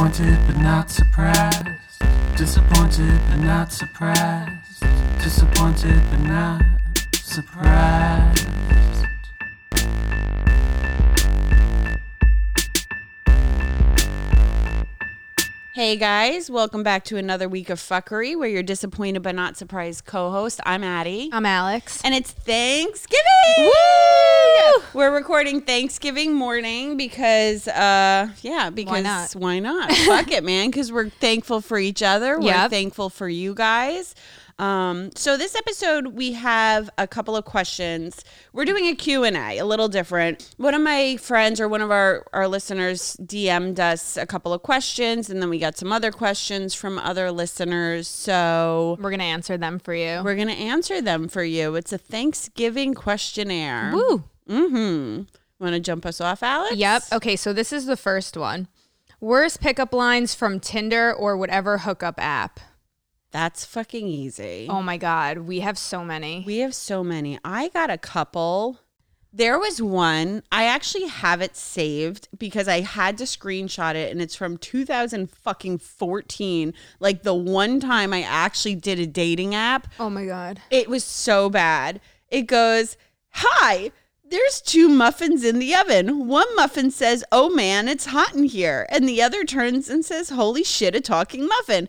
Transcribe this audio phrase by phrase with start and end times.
[0.00, 1.66] Disappointed but not surprised.
[2.34, 4.82] Disappointed but not surprised.
[5.22, 6.62] Disappointed but not
[7.12, 8.46] surprised.
[15.74, 20.06] Hey guys, welcome back to another week of fuckery where you're disappointed but not surprised
[20.06, 20.60] co-host.
[20.64, 21.28] I'm Addie.
[21.30, 22.00] I'm Alex.
[22.02, 23.20] and it's Thanksgiving.
[23.58, 23.70] Woo!
[24.94, 29.32] We're recording Thanksgiving morning because uh yeah, because not?
[29.32, 29.92] why not?
[30.06, 32.38] Fuck it, man, cuz we're thankful for each other.
[32.38, 32.70] We're Yep.
[32.70, 34.14] thankful for you guys.
[34.58, 38.22] Um, so this episode we have a couple of questions.
[38.52, 40.50] We're doing a Q&A, a little different.
[40.58, 44.62] One of my friends or one of our, our listeners DM'd us a couple of
[44.62, 48.06] questions and then we got some other questions from other listeners.
[48.06, 50.20] So We're gonna answer them for you.
[50.22, 51.74] we're going to answer them for you.
[51.76, 53.92] It's a Thanksgiving questionnaire.
[53.94, 54.24] Woo!
[54.48, 55.22] Mm-hmm.
[55.58, 56.76] Want to jump us off, Alex?
[56.76, 57.02] Yep.
[57.12, 58.68] Okay, so this is the first one.
[59.20, 62.60] Worst pickup lines from Tinder or whatever hookup app.
[63.32, 64.66] That's fucking easy.
[64.68, 66.42] Oh my god, we have so many.
[66.46, 67.38] We have so many.
[67.44, 68.80] I got a couple.
[69.32, 70.42] There was one.
[70.50, 75.30] I actually have it saved because I had to screenshot it and it's from 2000
[75.30, 76.74] fucking 14.
[76.98, 79.86] Like the one time I actually did a dating app.
[80.00, 80.60] oh my god.
[80.70, 82.00] It was so bad.
[82.28, 82.96] It goes,
[83.34, 83.92] Hi,
[84.30, 86.28] there's two muffins in the oven.
[86.28, 88.86] One muffin says, Oh man, it's hot in here.
[88.88, 91.88] And the other turns and says, Holy shit, a talking muffin.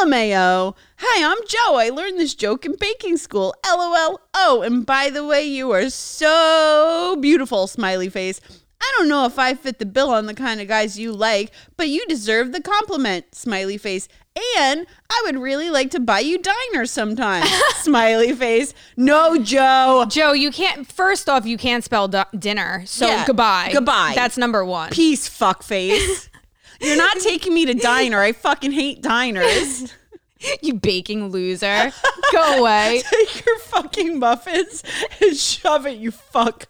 [0.00, 0.74] LMAO.
[0.98, 1.76] Hi, I'm Joe.
[1.76, 3.54] I learned this joke in baking school.
[3.66, 4.20] LOL.
[4.32, 8.40] Oh, and by the way, you are so beautiful, smiley face.
[8.92, 11.50] I don't know if I fit the bill on the kind of guys you like,
[11.76, 14.06] but you deserve the compliment, smiley face.
[14.58, 17.44] And I would really like to buy you dinner sometime,
[17.76, 18.72] smiley face.
[18.96, 20.06] No, Joe.
[20.08, 20.90] Joe, you can't.
[20.90, 23.70] First off, you can't spell du- dinner, so Yeah, goodbye.
[23.72, 24.12] goodbye.
[24.14, 24.90] That's number one.
[24.90, 26.28] Peace, fuckface.
[26.80, 28.20] You're not taking me to diner.
[28.20, 29.94] I fucking hate diners.
[30.62, 31.92] you baking loser.
[32.32, 33.02] Go away.
[33.08, 34.82] Take your fucking muffins
[35.20, 36.66] and shove it, you fuck.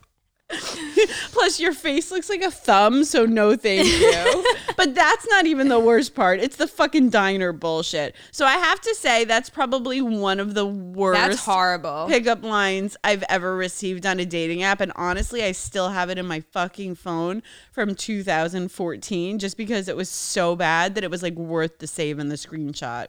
[1.33, 4.45] Plus, your face looks like a thumb, so no thank you.
[4.77, 6.41] but that's not even the worst part.
[6.41, 8.15] It's the fucking diner bullshit.
[8.31, 12.07] So I have to say, that's probably one of the worst That's horrible.
[12.09, 14.81] pickup lines I've ever received on a dating app.
[14.81, 17.43] And honestly, I still have it in my fucking phone
[17.73, 22.19] from 2014 just because it was so bad that it was like worth the save
[22.19, 23.07] in the screenshot.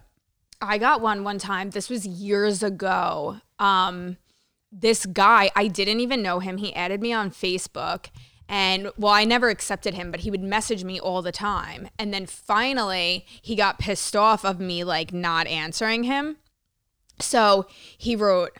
[0.62, 1.72] I got one one time.
[1.72, 3.38] This was years ago.
[3.60, 4.18] Um,
[4.74, 6.58] this guy, I didn't even know him.
[6.58, 8.08] He added me on Facebook.
[8.50, 11.90] And well, I never accepted him, but he would message me all the time.
[11.98, 16.38] And then finally, he got pissed off of me like not answering him.
[17.20, 17.68] So
[17.98, 18.52] he wrote,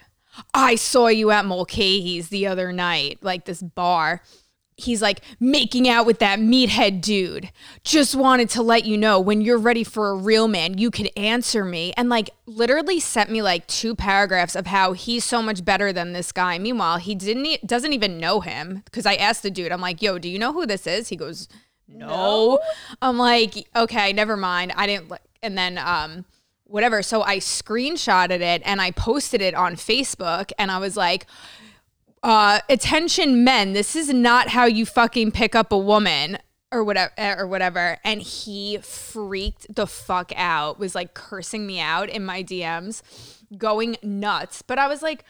[0.54, 4.22] I saw you at Mulcahy's the other night, like this bar.
[4.76, 7.52] He's like making out with that meathead dude.
[7.84, 11.10] Just wanted to let you know when you're ready for a real man, you could
[11.16, 11.94] answer me.
[11.96, 16.14] And like literally sent me like two paragraphs of how he's so much better than
[16.14, 16.58] this guy.
[16.58, 20.02] Meanwhile, he didn't e- doesn't even know him because I asked the dude, I'm like,
[20.02, 21.48] "Yo, do you know who this is?" He goes,
[21.88, 22.60] "No."
[23.02, 26.26] I'm like, "Okay, never mind." I didn't like and then um
[26.74, 27.04] whatever.
[27.04, 31.28] So I screenshotted it and I posted it on Facebook and I was like,
[32.24, 36.38] uh, attention men, this is not how you fucking pick up a woman
[36.72, 37.98] or whatever or whatever.
[38.04, 43.02] And he freaked the fuck out, was like cursing me out in my DMs,
[43.58, 44.62] going nuts.
[44.62, 45.26] But I was like,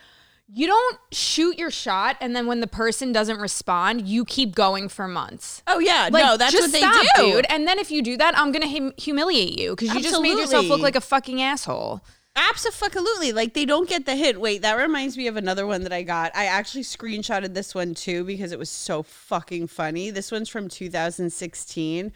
[0.48, 4.88] you don't shoot your shot and then when the person doesn't respond, you keep going
[4.88, 5.64] for months.
[5.66, 6.10] Oh, yeah.
[6.12, 7.34] Like, no, that's what they stop, do.
[7.34, 7.46] dude.
[7.50, 10.38] And then if you do that, I'm gonna hum- humiliate you because you just made
[10.38, 12.02] yourself look like a fucking asshole.
[12.36, 13.32] Absolutely.
[13.32, 14.40] Like they don't get the hint.
[14.40, 16.36] Wait, that reminds me of another one that I got.
[16.36, 20.10] I actually screenshotted this one too because it was so fucking funny.
[20.10, 22.12] This one's from 2016.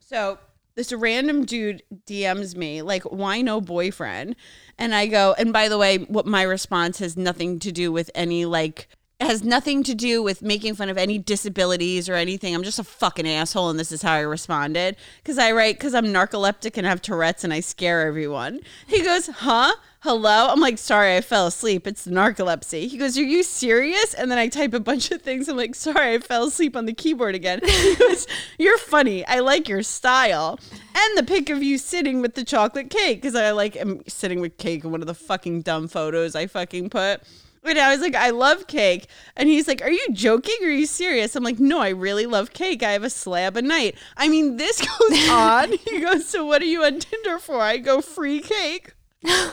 [0.00, 0.38] So
[0.74, 4.36] this random dude DMs me, like, why no boyfriend?
[4.78, 8.10] And I go, and by the way, what my response has nothing to do with
[8.14, 8.88] any like
[9.20, 12.54] has nothing to do with making fun of any disabilities or anything.
[12.54, 14.96] I'm just a fucking asshole, and this is how I responded.
[15.22, 18.60] Because I write, because I'm narcoleptic and have Tourette's and I scare everyone.
[18.86, 19.74] He goes, huh?
[20.02, 20.48] Hello?
[20.48, 21.86] I'm like, sorry, I fell asleep.
[21.86, 22.88] It's narcolepsy.
[22.88, 24.14] He goes, are you serious?
[24.14, 25.46] And then I type a bunch of things.
[25.46, 27.60] I'm like, sorry, I fell asleep on the keyboard again.
[27.70, 28.26] He goes,
[28.58, 29.26] you're funny.
[29.26, 30.58] I like your style.
[30.94, 34.40] And the pic of you sitting with the chocolate cake, because I like am sitting
[34.40, 37.22] with cake in one of the fucking dumb photos I fucking put.
[37.62, 39.06] And I was like, I love cake.
[39.36, 41.36] And he's like, Are you joking or are you serious?
[41.36, 42.82] I'm like, No, I really love cake.
[42.82, 43.96] I have a slab a night.
[44.16, 45.72] I mean, this goes on.
[45.90, 47.60] he goes, So what are you on Tinder for?
[47.60, 48.94] I go, Free cake.
[49.22, 49.44] He's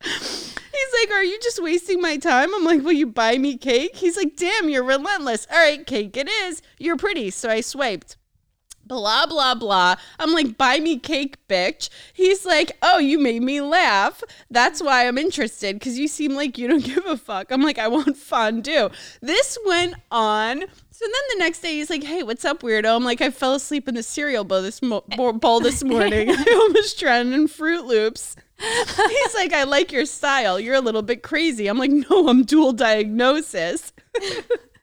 [0.00, 2.54] like, Are you just wasting my time?
[2.54, 3.96] I'm like, Will you buy me cake?
[3.96, 5.46] He's like, Damn, you're relentless.
[5.50, 6.62] All right, cake it is.
[6.78, 7.30] You're pretty.
[7.30, 8.16] So I swiped.
[8.88, 9.96] Blah blah blah.
[10.18, 11.90] I'm like buy me cake bitch.
[12.14, 14.24] He's like oh you made me laugh.
[14.50, 17.52] That's why i'm interested because you seem like you don't give a fuck.
[17.52, 18.88] I'm like i want fondue.
[19.20, 20.64] This went on.
[20.90, 22.96] So then the next day he's like hey what's up weirdo?
[22.96, 26.30] I'm like i fell asleep in the cereal bowl this, mo- bowl this morning.
[26.32, 28.36] I almost drowned in Froot Loops.
[28.58, 30.58] He's like i like your style.
[30.58, 31.68] You're a little bit crazy.
[31.68, 33.92] I'm like no i'm dual diagnosis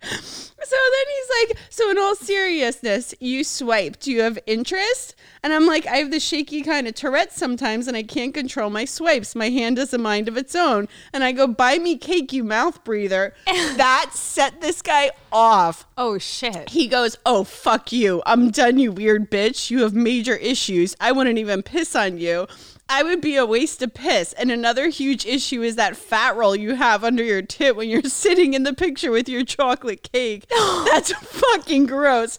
[0.05, 4.01] so then he's like, So, in all seriousness, you swiped.
[4.01, 5.15] Do you have interest?
[5.43, 8.69] And I'm like, I have the shaky kind of Tourette sometimes, and I can't control
[8.69, 9.35] my swipes.
[9.35, 10.87] My hand has a mind of its own.
[11.13, 13.33] And I go, Buy me cake, you mouth breather.
[13.45, 15.85] that set this guy off.
[15.97, 16.69] Oh shit.
[16.69, 18.23] He goes, Oh, fuck you.
[18.25, 19.69] I'm done, you weird bitch.
[19.69, 20.95] You have major issues.
[20.99, 22.47] I wouldn't even piss on you.
[22.87, 24.33] I would be a waste of piss.
[24.33, 28.01] And another huge issue is that fat roll you have under your tit when you're
[28.03, 30.45] sitting in the picture with your chocolate cake.
[30.49, 32.37] That's fucking gross.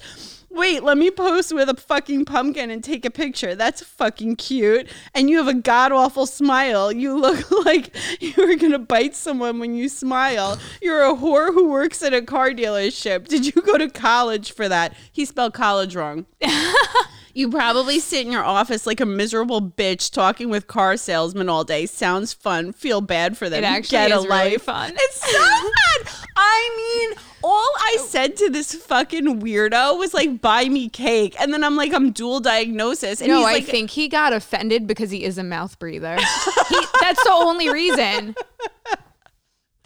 [0.49, 3.55] Wait, let me pose with a fucking pumpkin and take a picture.
[3.55, 4.89] That's fucking cute.
[5.15, 6.91] And you have a god awful smile.
[6.91, 10.59] You look like you were gonna bite someone when you smile.
[10.81, 13.29] You're a whore who works at a car dealership.
[13.29, 14.95] Did you go to college for that?
[15.13, 16.25] He spelled college wrong.
[17.37, 21.65] You probably sit in your office like a miserable bitch talking with car salesmen all
[21.65, 21.85] day.
[21.85, 22.73] Sounds fun.
[22.73, 23.63] Feel bad for them.
[23.63, 24.95] It actually Get a is really fun.
[24.97, 26.31] It's so fun.
[26.35, 28.07] I mean, all I oh.
[28.09, 32.11] said to this fucking weirdo was like, "Buy me cake," and then I'm like, "I'm
[32.11, 35.79] dual diagnosis," and No, I like, think he got offended because he is a mouth
[35.79, 36.17] breather.
[36.17, 38.35] he, that's the only reason.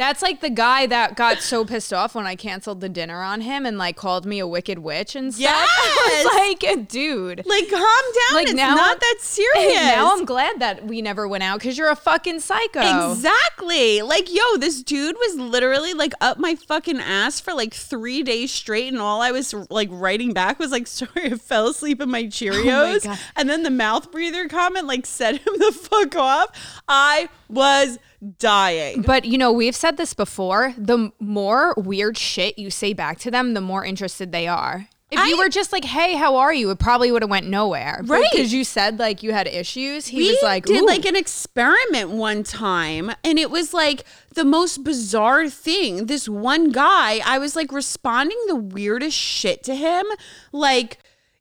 [0.00, 3.42] That's like the guy that got so pissed off when I canceled the dinner on
[3.42, 5.50] him and like called me a wicked witch and stuff.
[5.54, 7.42] I was like, dude.
[7.46, 8.34] like, calm down.
[8.34, 9.74] Like, it's now not I'm- that serious.
[9.90, 13.12] Now I'm glad that we never went out because you're a fucking psycho.
[13.12, 14.00] Exactly.
[14.00, 18.50] Like, yo, this dude was literally like up my fucking ass for like three days
[18.50, 22.08] straight, and all I was like writing back was like, "Sorry, I fell asleep in
[22.08, 23.18] oh my Cheerios." God.
[23.36, 26.80] and then the mouth breather comment like set him the fuck off.
[26.88, 27.98] I was
[28.38, 29.02] dying.
[29.02, 30.74] But you know, we've said this before.
[30.76, 34.88] The more weird shit you say back to them, the more interested they are.
[35.12, 38.00] If you were just like, "Hey, how are you?" It probably would have went nowhere,
[38.04, 38.24] Right.
[38.30, 40.06] Because you said like you had issues.
[40.06, 43.74] He we was like, We did "Ooh." like an experiment one time and it was
[43.74, 49.64] like the most bizarre thing this one guy i was like responding the weirdest shit
[49.64, 50.06] to him
[50.52, 50.98] like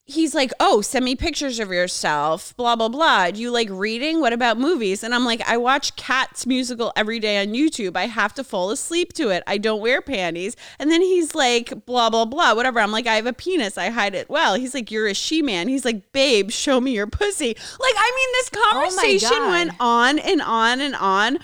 [0.10, 3.32] he's like oh send me pictures of yourself blah blah blah.
[3.32, 4.20] Do you like reading?
[4.22, 5.04] What about movies?
[5.04, 7.96] And i'm like i watch cats musical every day on youtube.
[7.96, 9.44] I have to fall asleep to it.
[9.48, 10.56] I don't wear panties.
[10.78, 12.80] And then he's like blah blah blah whatever.
[12.80, 13.78] I'm like i have a penis.
[13.78, 14.56] I hide it well.
[14.56, 17.50] He's like you're a she man he's like babe show me your pussy.
[17.50, 19.50] Like i mean this oh conversation God.
[19.50, 21.40] went on and on and on.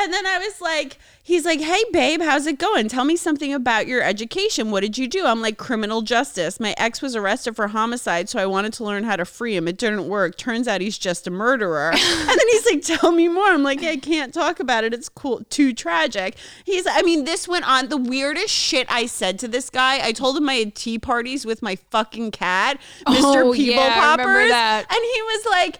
[0.00, 2.88] And then I was like, he's like, hey, babe, how's it going?
[2.88, 4.70] Tell me something about your education.
[4.70, 5.26] What did you do?
[5.26, 6.58] I'm like, criminal justice.
[6.58, 9.68] My ex was arrested for homicide, so I wanted to learn how to free him.
[9.68, 10.38] It didn't work.
[10.38, 11.90] Turns out he's just a murderer.
[11.94, 13.44] and then he's like, tell me more.
[13.44, 14.94] I'm like, I can't talk about it.
[14.94, 15.44] It's cool.
[15.50, 16.34] Too tragic.
[16.64, 20.00] He's, I mean, this went on the weirdest shit I said to this guy.
[20.02, 23.44] I told him I had tea parties with my fucking cat, Mr.
[23.44, 24.50] Oh, People yeah, Poppers.
[24.50, 25.78] And he was like,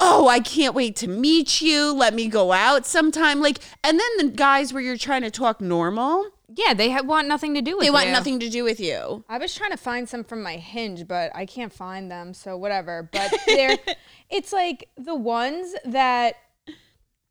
[0.00, 1.92] oh, I can't wait to meet you.
[1.92, 3.40] Let me go out sometime.
[3.40, 7.28] Like, and then the guys where you're trying to talk normal, yeah, they ha- want
[7.28, 8.12] nothing to do with they want you.
[8.12, 9.24] nothing to do with you.
[9.28, 12.34] I was trying to find some from my hinge, but I can't find them.
[12.34, 13.08] So whatever.
[13.12, 13.78] But they're,
[14.30, 16.34] it's like the ones that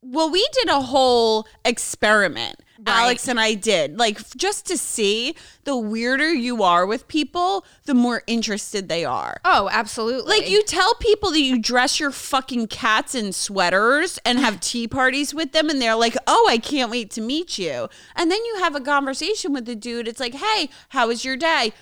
[0.02, 2.60] Well, we did a whole experiment.
[2.86, 5.34] Alex and I did, like, just to see
[5.64, 9.38] the weirder you are with people, the more interested they are.
[9.44, 10.28] oh, absolutely.
[10.38, 14.88] Like you tell people that you dress your fucking cats in sweaters and have tea
[14.88, 18.44] parties with them, and they're like, "Oh, I can't wait to meet you." And then
[18.44, 20.08] you have a conversation with the dude.
[20.08, 21.72] It's like, "Hey, how was your day?"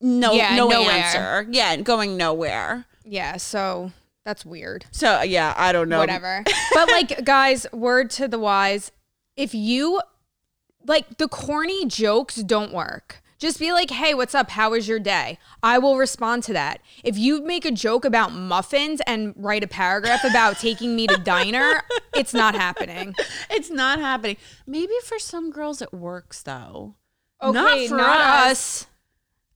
[0.00, 0.90] No, Yeah, no nowhere.
[0.90, 1.46] answer.
[1.50, 2.86] Yeah, going nowhere.
[3.04, 3.92] Yeah, so
[4.24, 4.84] that's weird.
[4.90, 5.98] So yeah, I don't know.
[5.98, 6.44] Whatever.
[6.74, 8.90] but like guys, word to the wise,
[9.36, 10.00] if you
[10.86, 13.22] like the corny jokes don't work.
[13.38, 14.50] Just be like, "Hey, what's up?
[14.50, 16.80] How was your day?" I will respond to that.
[17.02, 21.16] If you make a joke about muffins and write a paragraph about taking me to
[21.16, 21.82] diner,
[22.14, 23.14] it's not happening.
[23.50, 24.36] It's not happening.
[24.64, 26.94] Maybe for some girls it works though.
[27.42, 28.50] Okay, not for not us.
[28.50, 28.86] us.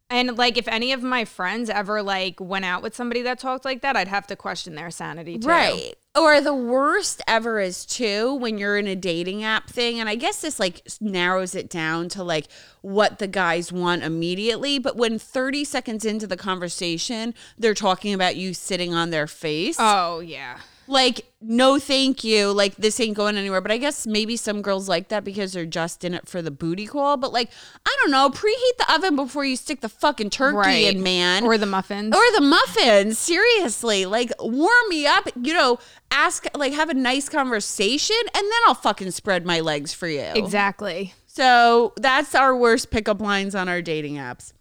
[0.08, 3.64] And like, if any of my friends ever like went out with somebody that talked
[3.64, 5.48] like that, I'd have to question their sanity too.
[5.48, 5.94] Right.
[6.14, 9.98] Or the worst ever is too when you're in a dating app thing.
[9.98, 12.46] And I guess this like narrows it down to like
[12.82, 14.78] what the guys want immediately.
[14.78, 19.76] But when 30 seconds into the conversation, they're talking about you sitting on their face.
[19.78, 20.58] Oh yeah.
[20.88, 22.52] Like no thank you.
[22.52, 23.60] Like this ain't going anywhere.
[23.60, 26.50] But i guess maybe some girls like that because they're just in it for the
[26.50, 27.16] booty call.
[27.16, 27.50] But like
[27.86, 28.30] i don't know.
[28.30, 31.44] Preheat the oven before you stick the fucking turkey in man.
[31.44, 32.14] Or the muffins.
[32.14, 33.18] or the muffins.
[33.18, 34.06] Seriously.
[34.06, 35.78] Like warm me up you know
[36.10, 40.20] ask like have a nice conversation and then i'll fucking spread my legs for you.
[40.34, 41.14] Exactly.
[41.26, 44.52] so that's our worst pickup lines on our dating apps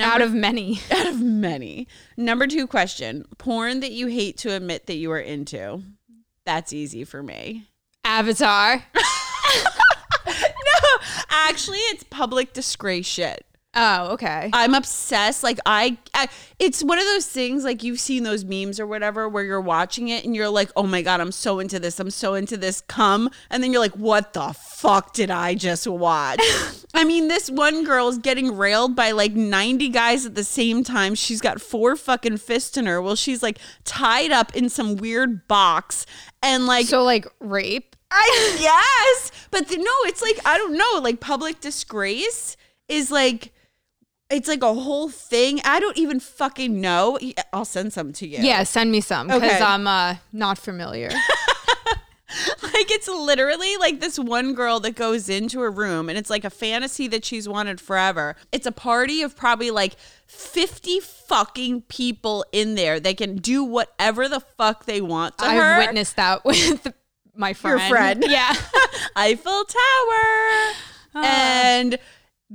[0.00, 0.80] Out of many.
[0.90, 1.86] out of many.
[2.16, 5.82] Number two question porn that you hate to admit that you are into.
[6.44, 7.68] That's easy for me.
[8.04, 8.84] Avatar.
[10.26, 10.98] No,
[11.30, 13.44] actually, it's public disgrace shit.
[13.76, 14.50] Oh, okay.
[14.52, 15.42] I'm obsessed.
[15.42, 16.28] Like I, I,
[16.58, 17.64] it's one of those things.
[17.64, 20.84] Like you've seen those memes or whatever, where you're watching it and you're like, "Oh
[20.84, 21.98] my god, I'm so into this.
[21.98, 25.86] I'm so into this." Come, and then you're like, "What the fuck did I just
[25.86, 26.40] watch?"
[26.94, 31.16] I mean, this one girl's getting railed by like 90 guys at the same time.
[31.16, 33.02] She's got four fucking fists in her.
[33.02, 36.06] Well, she's like tied up in some weird box,
[36.42, 37.96] and like so like rape.
[38.12, 41.00] I yes, but the, no, it's like I don't know.
[41.02, 42.56] Like public disgrace
[42.88, 43.53] is like
[44.34, 45.60] it's like a whole thing.
[45.64, 47.18] I don't even fucking know.
[47.52, 48.38] I'll send some to you.
[48.40, 49.62] Yeah, send me some because Okay.
[49.62, 51.10] I'm uh, not familiar.
[52.62, 56.44] like it's literally like this one girl that goes into a room and it's like
[56.44, 58.34] a fantasy that she's wanted forever.
[58.50, 59.94] It's a party of probably like
[60.26, 62.98] 50 fucking people in there.
[62.98, 65.62] They can do whatever the fuck they want to her.
[65.74, 66.92] I've witnessed that with
[67.36, 67.80] my friend.
[67.88, 68.24] friend.
[68.28, 68.52] Yeah.
[69.14, 70.74] Eiffel Tower.
[71.24, 71.98] And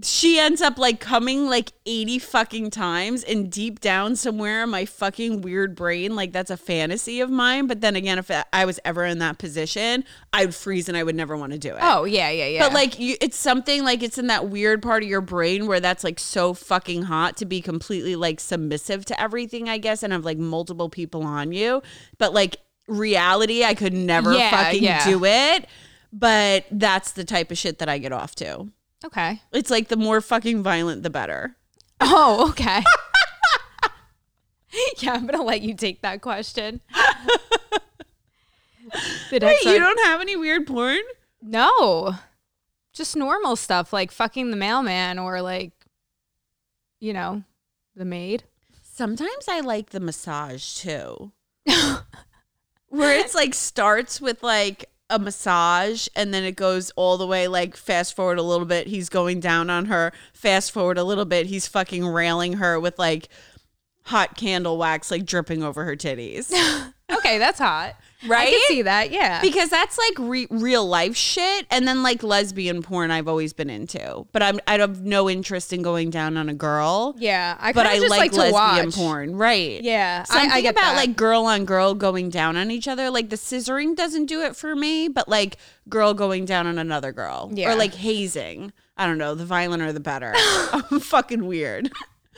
[0.03, 4.85] she ends up like coming like 80 fucking times and deep down somewhere in my
[4.85, 8.79] fucking weird brain like that's a fantasy of mine but then again if I was
[8.85, 11.79] ever in that position I would freeze and I would never want to do it.
[11.81, 12.59] Oh, yeah, yeah, yeah.
[12.67, 15.79] But like you, it's something like it's in that weird part of your brain where
[15.79, 20.13] that's like so fucking hot to be completely like submissive to everything, I guess, and
[20.13, 21.81] have like multiple people on you.
[22.19, 25.03] But like reality, I could never Yeah, fucking yeah.
[25.05, 25.67] do it.
[26.13, 28.69] But that's the type of shit that I get off to.
[29.05, 29.41] Okay.
[29.51, 31.55] It's like the more fucking violent, the better.
[32.01, 32.83] Oh, okay.
[34.99, 36.81] yeah, I'm gonna let you take that question.
[39.31, 40.99] Wait, you don't have any weird porn?
[41.41, 42.15] No,
[42.93, 45.71] just normal stuff like fucking the mailman or like,
[46.99, 47.43] you know,
[47.95, 48.43] the maid.
[48.83, 51.31] Sometimes I like the massage too.
[52.87, 57.47] Where it's like starts with like a massage and then it goes all the way
[57.47, 60.11] like fast forward a little bit, he's going down on her.
[60.33, 63.29] Fast forward a little bit, he's fucking railing her with like
[64.03, 66.53] hot candle wax like dripping over her titties.
[67.11, 67.95] Okay, that's hot.
[68.23, 68.49] I Right?
[68.49, 69.11] can see that.
[69.11, 69.39] Yeah.
[69.41, 73.69] because that's like re- real life shit and then like lesbian porn I've always been
[73.69, 74.25] into.
[74.33, 77.15] But I'm I have no interest in going down on a girl.
[77.17, 78.95] yeah, I But I just like, like, lesbian watch.
[78.95, 79.81] porn, right?
[79.81, 80.95] Yeah, I- Something I get about that.
[80.97, 83.09] like girl on girl going down on each other.
[83.09, 85.55] Like the scissoring doesn't do it for me, but like
[85.87, 87.71] girl going down on another girl, Yeah.
[87.71, 88.73] or like hazing.
[88.97, 89.33] I don't know.
[89.33, 90.33] The violent or the better.
[90.35, 91.89] I'm fucking weird.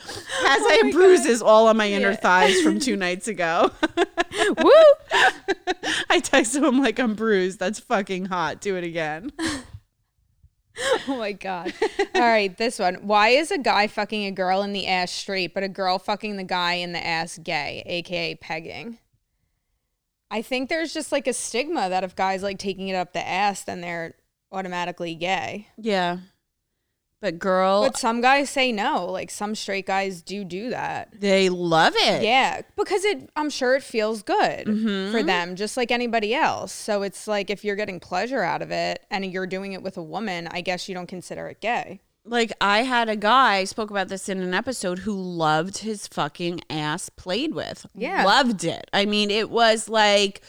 [0.46, 2.16] As oh I have bruises all on my inner Yeah.
[2.16, 3.70] thighs from two nights ago.
[3.96, 4.72] Woo!
[6.10, 7.58] I texted him like I'm bruised.
[7.58, 8.60] That's fucking hot.
[8.60, 9.32] Do it again.
[11.06, 11.72] Oh my god.
[12.14, 12.94] All right, this one.
[13.02, 16.36] Why is a guy fucking a girl in the ass straight, but a girl fucking
[16.36, 18.98] the guy in the ass gay, aka pegging?
[20.30, 23.26] I think there's just like a stigma that if guys like taking it up the
[23.26, 24.14] ass, then they're
[24.50, 25.68] automatically gay.
[25.76, 26.18] Yeah.
[27.22, 29.06] But girl, But some guys say no.
[29.06, 31.18] Like some straight guys do do that.
[31.18, 32.22] they love it.
[32.22, 35.12] Yeah, because it I'm sure it feels good Mm-hmm.
[35.12, 36.72] for them just like anybody else.
[36.72, 39.96] So it's like if you're getting pleasure out of it and you're doing it with
[39.96, 42.00] a woman, I guess you don't consider it gay.
[42.24, 46.06] Like I had a guy I spoke about this in an episode who loved his
[46.08, 47.86] fucking ass played with.
[47.94, 48.24] Yeah.
[48.24, 48.88] Loved it.
[48.92, 50.40] I mean, it was like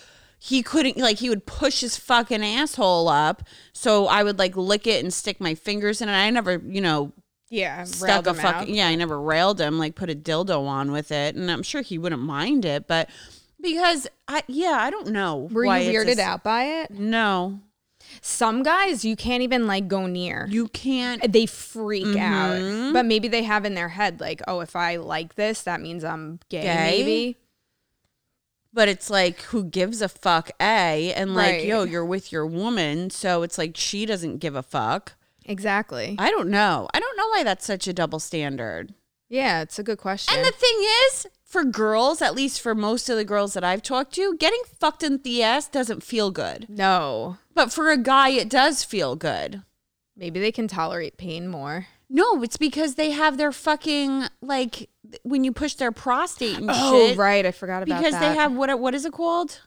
[0.45, 3.43] he couldn't like he would push his fucking asshole up.
[3.71, 6.12] So I would like lick it and stick my fingers in it.
[6.12, 7.13] I never, you know,
[7.50, 11.13] Yeah, stuck a fucking yeah, I never railed him, like put a dildo on with
[11.13, 11.35] it.
[11.35, 13.09] And I'm sure he wouldn't mind it, but
[13.62, 15.47] because I yeah, I don't know.
[15.50, 16.91] Were why you it's a weirded out by it?
[16.91, 17.62] No.
[18.21, 20.45] Some guys you can't even like go near.
[20.50, 22.17] You can't they freak Mm-hmm.
[22.89, 22.93] out.
[22.93, 26.03] But maybe they have in their head like, oh, if I like this, that means
[26.03, 26.63] I'm gay.
[26.63, 26.97] Gay?
[26.97, 27.38] Maybe.
[28.74, 31.13] But it's like, who gives a fuck, A?
[31.13, 31.65] And like, Right.
[31.65, 33.10] yo, you're with your woman.
[33.12, 35.13] So it's like, she doesn't give a fuck.
[35.46, 36.15] Exactly.
[36.18, 36.88] I don't know.
[36.94, 38.94] I don't know why that's such a double standard.
[39.30, 40.34] yeah, it's a good question.
[40.36, 40.77] And the thing
[41.08, 44.62] is, for girls, at least for most of the girls that I've talked to, getting
[44.80, 46.65] fucked in the ass doesn't feel good.
[46.70, 49.62] no, But for a guy, it does feel good.
[50.15, 51.88] maybe they can tolerate pain more.
[52.15, 54.88] No, it's because they have their fucking, like,
[55.24, 57.17] when you push their prostate and Oh, shit.
[57.17, 57.46] right.
[57.46, 58.20] I forgot about Because that.
[58.20, 59.60] Because they have, what, what is it called?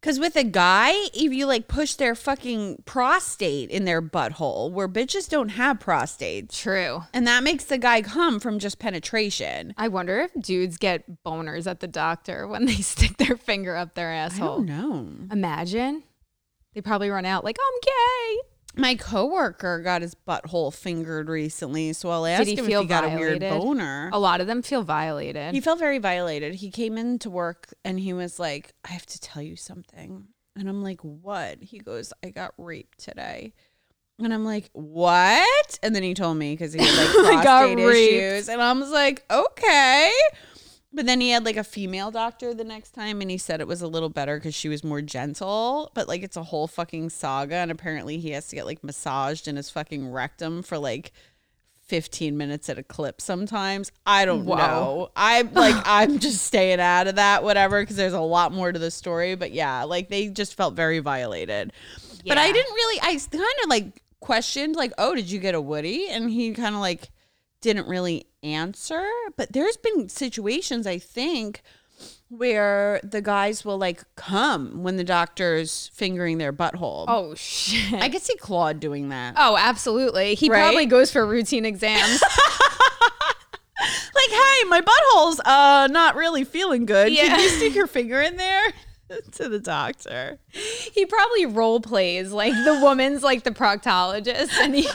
[0.00, 4.88] Because with a guy, if you like push their fucking prostate in their butthole, where
[4.88, 7.02] bitches don't have prostates, True.
[7.12, 9.74] and that makes the guy come from just penetration.
[9.76, 13.94] I wonder if dudes get boners at the doctor when they stick their finger up
[13.94, 14.58] their I asshole.
[14.58, 15.08] don't know.
[15.32, 16.04] Imagine.
[16.74, 18.48] They probably run out like, I'm gay.
[18.78, 22.88] My coworker got his butthole fingered recently, so I'll ask he him feel if he
[22.88, 23.50] got a weird violated?
[23.50, 24.10] boner.
[24.12, 25.52] A lot of them feel violated.
[25.52, 26.54] He felt very violated.
[26.54, 30.28] He came into work and he was like, I have to tell you something.
[30.56, 31.62] And I'm like, what?
[31.62, 33.52] He goes, I got raped today.
[34.20, 35.78] And I'm like, what?
[35.82, 37.08] And then he told me because he had like
[37.38, 38.22] I got prostate raped.
[38.22, 38.48] issues.
[38.48, 40.12] And I was like, okay.
[40.92, 43.68] But then he had like a female doctor the next time and he said it
[43.68, 45.90] was a little better because she was more gentle.
[45.94, 47.56] But like it's a whole fucking saga.
[47.56, 51.12] And apparently he has to get like massaged in his fucking rectum for like
[51.88, 53.90] 15 minutes at a clip sometimes.
[54.06, 55.10] I don't know.
[55.16, 58.78] I'm like, I'm just staying out of that, whatever, because there's a lot more to
[58.78, 59.34] the story.
[59.34, 61.72] But yeah, like they just felt very violated.
[62.26, 65.60] But I didn't really, I kind of like questioned, like, oh, did you get a
[65.60, 66.08] Woody?
[66.08, 67.10] And he kind of like
[67.60, 69.04] didn't really answer.
[69.36, 71.62] But there's been situations, I think,
[72.28, 77.04] where the guys will like come when the doctor's fingering their butthole.
[77.08, 77.94] oh, shit.
[78.00, 79.34] I could see Claude doing that.
[79.36, 80.34] oh, absolutely.
[80.34, 80.60] He Right?
[80.60, 82.22] probably goes for routine exams.
[84.14, 87.12] like, hey, my butthole's uh not really feeling good.
[87.12, 87.26] Yeah.
[87.28, 88.72] Can you stick your finger in there?
[89.32, 90.38] to the doctor.
[90.50, 94.88] he probably role plays like the woman's like the proctologist and he,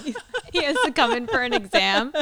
[0.52, 2.14] he has to come in for an exam.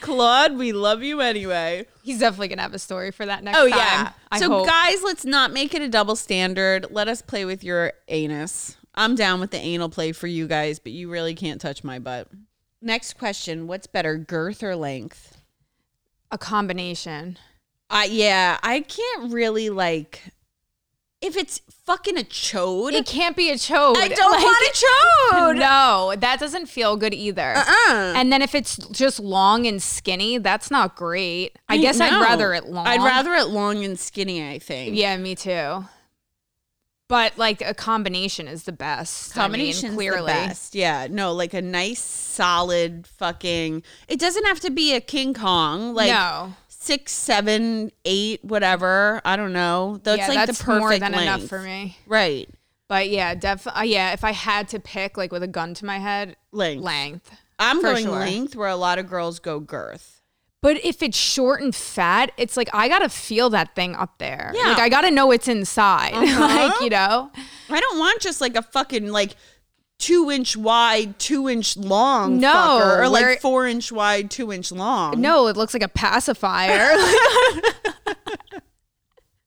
[0.00, 1.86] Claude, we love you anyway.
[2.02, 3.78] He's definitely going to have a story for that next Oh time.
[3.78, 4.12] yeah.
[4.32, 4.66] I so hope.
[4.66, 6.86] guys, let's not make it a double standard.
[6.90, 8.76] Let us play with your anus.
[8.94, 11.98] I'm down with the anal play for you guys, but you really can't touch my
[11.98, 12.28] butt.
[12.82, 15.36] Next question, what's better, girth or length?
[16.32, 17.36] a combination.
[17.90, 20.22] Uh yeah, I can't really like
[21.22, 22.92] if it's fucking a chode.
[22.92, 23.96] It can't be a chode.
[23.96, 24.84] I don't Like, want a
[25.34, 25.58] chode.
[25.58, 27.54] No, that doesn't feel good either.
[27.56, 28.14] Uh-uh.
[28.16, 31.58] And then if it's just long and skinny, that's not great.
[31.68, 32.06] I, mm, guess know.
[32.06, 32.86] I'd rather it long.
[32.86, 34.96] I'd rather it long and skinny, I think.
[34.96, 35.84] Yeah, me too.
[37.08, 39.34] But like a combination is the best.
[39.34, 40.32] Combination I mean, clearly.
[40.32, 40.76] the best.
[40.76, 41.08] Yeah.
[41.10, 45.92] No, like a nice solid fucking it doesn't have to be a King Kong.
[45.92, 46.54] Like no.
[46.80, 49.20] Six, seven, eight, whatever.
[49.24, 50.00] I don't know.
[50.02, 51.48] That's yeah, like that's the perfect more than enough length.
[51.48, 51.96] for me.
[52.06, 52.48] Right.
[52.88, 53.92] But yeah, definitely.
[53.92, 56.82] Yeah, if I had to pick, like with a gun to my head, Length.
[56.82, 57.30] length.
[57.58, 58.18] I'm going sure.
[58.18, 60.22] length where a lot of girls go girth.
[60.62, 64.52] But if it's short and fat, it's like I gotta feel that thing up there.
[64.54, 64.70] Yeah.
[64.70, 66.12] Like I gotta know it's inside.
[66.14, 66.40] Uh-huh.
[66.68, 67.30] like you know.
[67.68, 69.36] I don't want just like a fucking like
[70.00, 74.72] two inch wide, two inch long No, fucker, or like four inch wide, two inch
[74.72, 75.20] long.
[75.20, 76.88] No, it looks like a pacifier.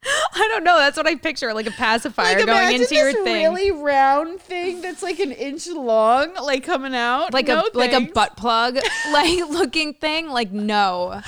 [0.06, 0.78] I don't know.
[0.78, 4.82] That's what I picture, like a pacifier going imagine into your thing, really round thing
[4.82, 8.76] that's like an inch long, like coming out, like No, a like a butt plug,
[9.12, 10.30] like looking thing.
[10.30, 11.22] Like no.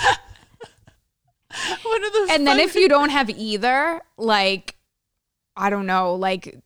[1.84, 2.30] One of those.
[2.32, 4.76] And then if you don't have either, like
[5.56, 6.60] I don't know, like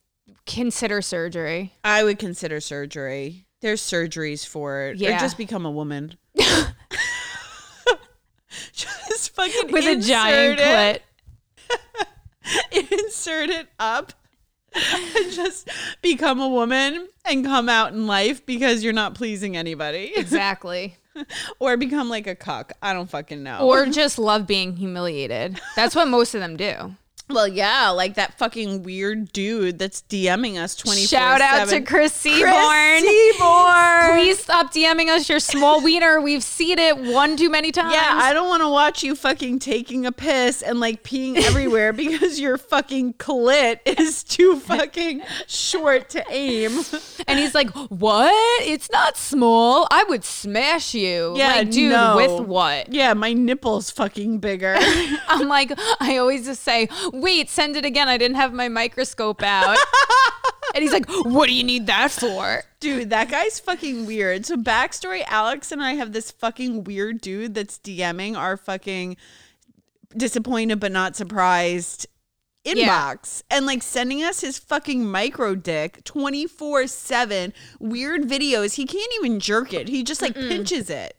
[0.50, 1.72] consider surgery.
[1.84, 3.46] I would consider surgery.
[3.60, 5.18] There's surgeries for it, or Yeah.
[5.18, 6.16] just become a woman.
[8.72, 11.02] just fucking With a giant insert
[12.72, 12.90] clit.
[13.06, 14.12] insert it up,
[14.74, 15.68] and just
[16.02, 20.96] become a woman and come out in life because you're not pleasing anybody, Exactly.
[21.60, 22.72] or become like a cuck.
[22.82, 23.60] I don't fucking know.
[23.60, 25.60] Or just love being humiliated.
[25.76, 26.94] That's what most of them do.
[27.32, 31.04] Well, yeah, like that fucking weird dude that's DMing us twenty.
[31.06, 32.42] Shout out to Chris Seaborn.
[32.42, 34.10] Chris Seaborn.
[34.12, 36.20] Please stop DMing us your small wiener.
[36.20, 37.94] We've seen it one too many times.
[37.94, 41.92] Yeah, I don't want to watch you fucking taking a piss and like peeing everywhere
[42.00, 46.80] because your fucking clit is too fucking short to aim.
[47.26, 48.62] And he's like, "What?
[48.62, 49.86] It's not small.
[49.90, 52.16] I would smash you." Yeah, like, dude, no.
[52.16, 52.92] with what?
[52.92, 54.76] Yeah, my nipple's fucking bigger.
[55.28, 56.88] I'm like, I always just say,
[57.20, 58.08] "Wait, send it again.
[58.08, 59.78] I didn't have my microscope out."
[60.74, 64.46] and he's like, "What do you need that for?" Dude, that guy's fucking weird.
[64.46, 69.16] So backstory, Alex and I have this fucking weird dude that's DMing our fucking
[70.16, 72.06] disappointed but not surprised
[72.64, 78.74] inbox and like sending us his fucking micro dick 24/7 weird videos.
[78.74, 79.88] He can't even jerk it.
[79.88, 81.16] He just like pinches it.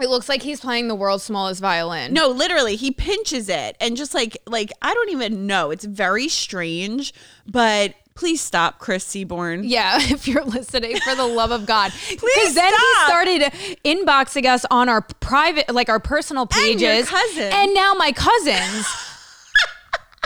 [0.00, 2.12] It looks like he's playing the world's smallest violin.
[2.12, 5.70] No, literally, he pinches it and just like like I don't even know.
[5.72, 7.12] It's very strange,
[7.46, 9.64] but please stop, Chris Seaborn.
[9.64, 11.90] Yeah, if you're listening, for the love of God.
[12.06, 13.42] Please Because then he started
[13.84, 17.08] inboxing us on our private, like our personal And pages.
[17.08, 17.52] cousin.
[17.52, 18.86] And now my cousins.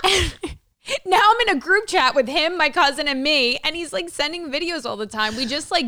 [1.06, 4.08] Now I'm in a group chat with him, my cousin, and me, and he's like
[4.08, 5.36] sending videos all the time.
[5.36, 5.86] We just like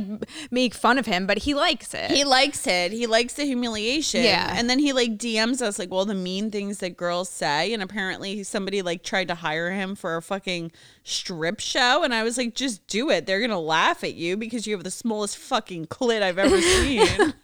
[0.53, 2.13] make fun of him, but he likes it.
[2.13, 2.93] He likes it.
[2.93, 4.23] He likes the humiliation.
[4.23, 4.55] Yeah.
[4.57, 7.73] And then he like DMs us like, well, the mean things that girls say.
[7.73, 10.71] And apparently somebody like tried to hire him for a fucking
[11.03, 12.05] strip show.
[12.05, 13.27] And I was like, just do it.
[13.27, 17.35] They're gonna laugh at you because you have the smallest fucking clit I've ever seen.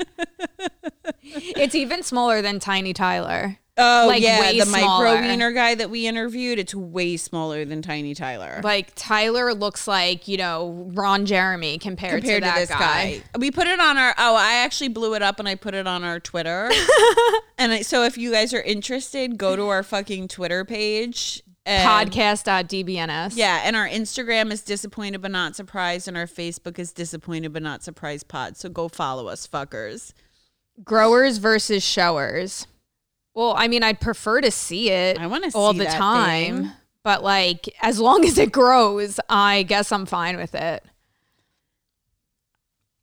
[1.22, 3.58] it's even smaller than Tiny Tyler.
[3.80, 5.20] Oh Like, yeah, the micro smaller.
[5.22, 8.60] wiener guy that we interviewed, it's way smaller than Tiny Tyler.
[8.62, 13.22] Like Tyler looks like you know Ron Jeremy compared, compared to, to, that this guy.
[13.38, 15.86] We put it on our oh, I actually blew it up and I put it
[15.86, 16.70] on our Twitter.
[17.58, 21.42] and I, so if you guys are interested, go to our fucking Twitter page.
[21.66, 23.32] and- Podcast.dbns.
[23.36, 27.62] Yeah, and our Instagram is disappointed but not surprised, and our Facebook is disappointed but
[27.62, 28.56] not surprised pod.
[28.56, 30.12] So go follow us, fuckers.
[30.82, 32.66] Growers versus showers.
[33.34, 35.18] Well, I mean, I'd prefer to see it.
[35.18, 36.72] I wanna all see the time, thing.
[37.04, 40.84] but like as long as it grows, I guess I'm fine with it.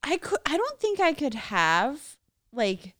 [0.03, 2.17] I could I don't think I could have
[2.51, 2.93] like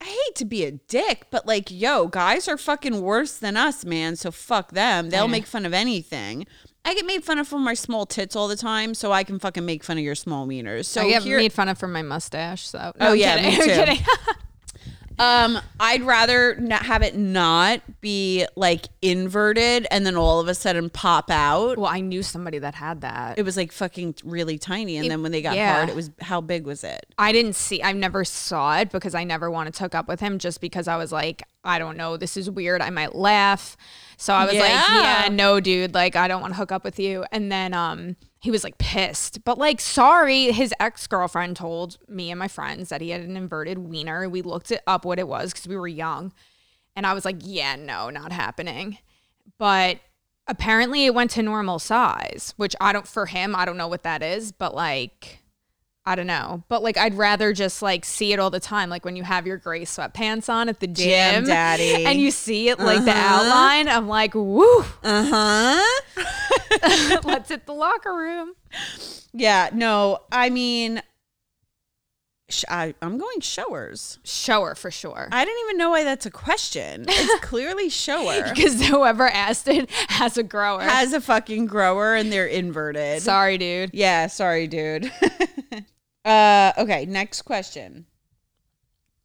[0.00, 3.84] I hate to be a dick, but like, yo, guys are fucking worse than us,
[3.84, 4.16] man.
[4.16, 5.10] So fuck them.
[5.10, 5.30] They'll Yeah.
[5.30, 6.46] make fun of anything.
[6.86, 9.38] I get made fun of for my small tits all the time, so I can
[9.38, 10.86] fucking make fun of your small wieners.
[10.86, 12.66] So I get here, made fun of for my mustache.
[12.66, 13.90] So oh, no, Oh, yeah, kidding.
[13.90, 14.02] me too.
[15.20, 20.54] um, I'd rather not have it not be like inverted and then all of a
[20.54, 21.76] sudden pop out.
[21.78, 23.38] well, I knew somebody that had that.
[23.38, 25.74] It was like fucking really tiny, and It- then when they got yeah.
[25.74, 27.04] hard, it was how big was it?
[27.18, 27.82] I didn't see.
[27.82, 30.38] I never saw it because I never wanted to hook up with him.
[30.38, 32.80] Just because I was like, I don't know, this is weird.
[32.80, 33.76] I might laugh.
[34.16, 35.22] So I was like, Yeah.
[35.24, 37.24] yeah, no, dude, like I don't want to hook up with you.
[37.30, 40.50] And then um, he was like pissed, but like, sorry.
[40.50, 44.28] His ex girlfriend told me and my friends that he had an inverted wiener.
[44.28, 46.32] We looked it up what it was because we were young,
[46.96, 48.98] and I was like, yeah, no, not happening.
[49.58, 50.00] But
[50.46, 53.06] apparently, it went to normal size, which I don't.
[53.06, 55.39] For him, I don't know what that is, but like.
[56.06, 59.04] I don't know, but like I'd rather just like see it all the time, like
[59.04, 62.04] when you have your gray sweatpants on at the gym, Damn, daddy.
[62.06, 63.44] and you see it like the Uh-huh.
[63.44, 63.86] outline.
[63.88, 65.82] I'm like, woo, Uh
[66.16, 67.20] huh.
[67.24, 68.54] let's hit the locker room.
[69.32, 71.02] Yeah, no, I mean,
[72.48, 74.18] sh- I, I'm going showers.
[74.24, 77.04] Shower for sure, I didn't even know why that's a question.
[77.08, 78.42] It's clearly shower.
[78.54, 80.80] because whoever asked it has a grower.
[80.80, 83.20] Has a fucking grower and they're inverted.
[83.22, 83.90] Sorry, dude.
[83.92, 85.12] Yeah, sorry, dude.
[86.24, 88.06] uh, okay, next question.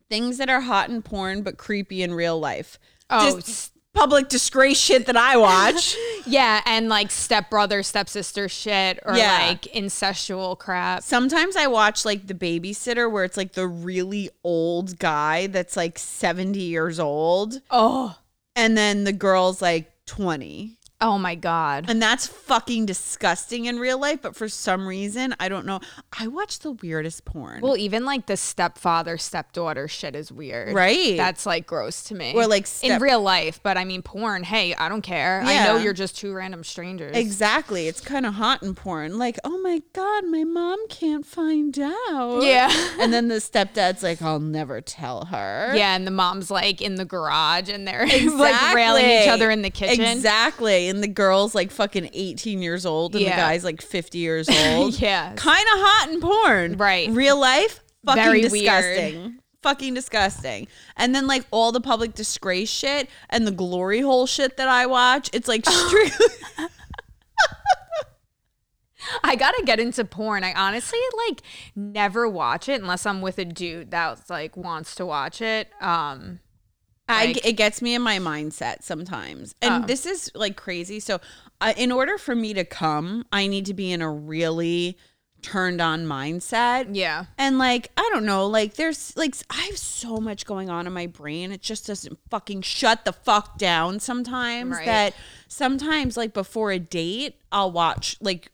[0.09, 2.77] Things that are hot in porn but creepy in real life.
[3.09, 5.95] Oh, Just public disgrace shit that I watch.
[6.27, 9.37] yeah, and like stepbrother, stepsister shit, or Yeah.
[9.47, 11.01] like incestual crap.
[11.01, 15.97] Sometimes I watch like the babysitter where it's like the really old guy that's like
[15.97, 18.17] 70 years old Oh,
[18.55, 20.77] and then the girl's like 20.
[21.05, 21.85] Oh my god.
[21.87, 25.79] And that's fucking disgusting in real life, but for some reason, I don't know.
[26.19, 27.61] I watch the weirdest porn.
[27.61, 30.73] Well, even like the stepfather, stepdaughter shit is weird.
[30.73, 31.15] Right.
[31.15, 32.33] That's like gross to me.
[32.33, 35.43] Or, like, in real life, but I mean porn, hey, I don't care.
[35.45, 35.49] Yeah.
[35.49, 37.15] I know you're just two random strangers.
[37.15, 37.87] Exactly.
[37.87, 39.19] It's kind of hot in porn.
[39.19, 42.41] Like, oh my God, my mom can't find out.
[42.41, 42.71] Yeah.
[43.05, 45.73] And then the stepdad's like, I'll never tell her.
[45.75, 49.61] Yeah, and the mom's like in the garage and they're like railing each other in
[49.61, 50.05] the kitchen.
[50.05, 50.87] Exactly.
[50.95, 53.31] And the girl's like fucking 18 years old and Yeah.
[53.35, 54.99] the guy's like 50 years old.
[54.99, 55.33] yeah.
[55.35, 56.77] Kind of hot in porn.
[56.77, 57.09] Right.
[57.09, 59.39] Real life, fucking Very disgusting.
[59.61, 60.67] Fucking disgusting.
[60.95, 64.85] And then like all the public disgrace shit and the glory hole shit that I
[64.85, 66.27] watch, it's like strictly
[69.23, 70.43] I gotta get into porn.
[70.43, 71.41] I honestly like
[71.75, 75.69] never watch it unless I'm with a dude that like wants to watch it.
[75.79, 76.39] Um
[77.07, 79.53] I it gets me in my mindset sometimes.
[79.61, 79.87] And Oh.
[79.87, 80.99] this is like crazy.
[80.99, 81.19] So,
[81.61, 84.97] uh, in order for me to come, I need to be in a really
[85.41, 86.87] turned on mindset.
[86.93, 87.25] yeah.
[87.37, 90.93] And like, I don't know, like there's like I have so much going on in
[90.93, 91.51] my brain.
[91.51, 94.85] It just doesn't fucking shut the fuck down sometimes Right.
[94.85, 95.13] that
[95.47, 98.51] sometimes like before a date, I'll watch like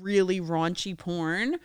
[0.00, 1.58] really raunchy porn.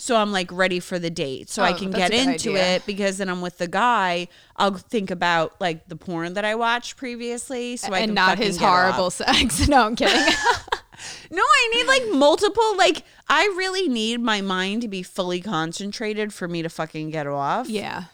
[0.00, 1.50] So I'm like ready for the date.
[1.50, 2.76] So I Oh, can get into idea.
[2.76, 4.28] it because then I'm with the guy.
[4.56, 7.76] I'll think about like the porn that I watched previously.
[7.76, 9.68] So I and can not his horrible sex.
[9.68, 10.16] No, I'm kidding.
[11.30, 12.76] No, I need like multiple.
[12.76, 17.26] Like, I really need my mind to be fully concentrated for me to fucking get
[17.26, 17.68] off.
[17.68, 18.04] yeah.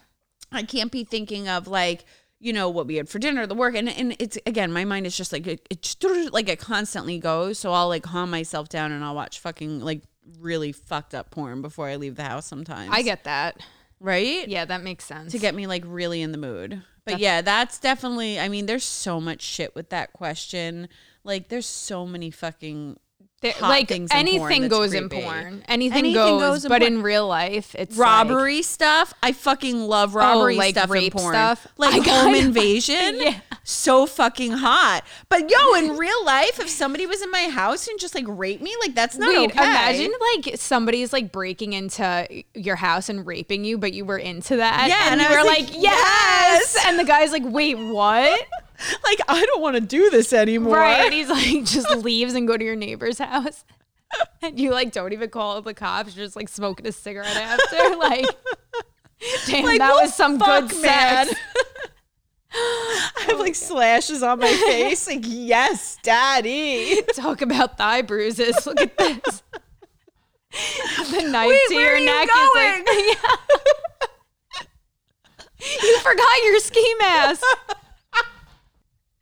[0.53, 2.05] I can't be thinking of like,
[2.39, 3.75] you know, what we had for dinner, the work.
[3.75, 7.19] And, and it's again, my mind is just like, it, it just, like it constantly
[7.19, 7.59] goes.
[7.59, 10.03] So I'll like calm myself down and I'll watch fucking like
[10.41, 12.91] really fucked up porn before I leave the house sometimes.
[12.93, 13.59] I get that.
[14.01, 14.47] right?
[14.49, 15.33] Yeah, that makes sense.
[15.33, 16.83] To get me like really in the mood.
[17.05, 20.89] But yeah, that's definitely, I mean, there's so much shit with that question.
[21.23, 22.99] Like there's so many fucking
[23.43, 25.63] There- like in anything that's goes in porn.
[25.69, 26.93] Anything, Anything goes, goes in but porn.
[26.95, 29.13] in real life, it's like- robbery stuff.
[29.23, 31.35] I fucking love oh, robbery Oh, like stuff rape in porn.
[31.35, 31.67] stuff?
[31.77, 33.21] Like home invasion.
[33.21, 33.41] Yeah.
[33.63, 35.03] So fucking hot.
[35.29, 38.63] But yo, in real life, if somebody was in my house and just like raped
[38.63, 39.59] me, like that's not Wait, okay.
[39.63, 44.57] imagine like somebody's like breaking into your house and raping you, but you were into
[44.57, 44.89] that.
[44.89, 45.83] Yeah, and, and you were like, like, yes!
[46.75, 46.87] yes!
[46.87, 48.47] and the guy's like, wait, what?
[49.05, 50.75] like I don't want to do this anymore.
[50.77, 51.05] right?
[51.07, 53.65] And he's like, just leaves and go to your neighbor's house,
[54.43, 56.17] and you like don't even call the cops.
[56.17, 58.27] You're just like smoking a cigarette after, like.
[59.47, 61.27] Damn, Like, that what was some fuck, good man?
[61.29, 61.41] sex.
[62.53, 65.07] I have like slashes on my face.
[65.07, 67.01] Like, yes, daddy.
[67.15, 68.67] Talk about thigh bruises.
[68.67, 69.43] Look at this.
[71.11, 72.85] the knife Wait, to your you neck going?
[72.87, 73.19] is like.
[74.61, 74.67] yeah.
[75.83, 77.43] you forgot your ski mask.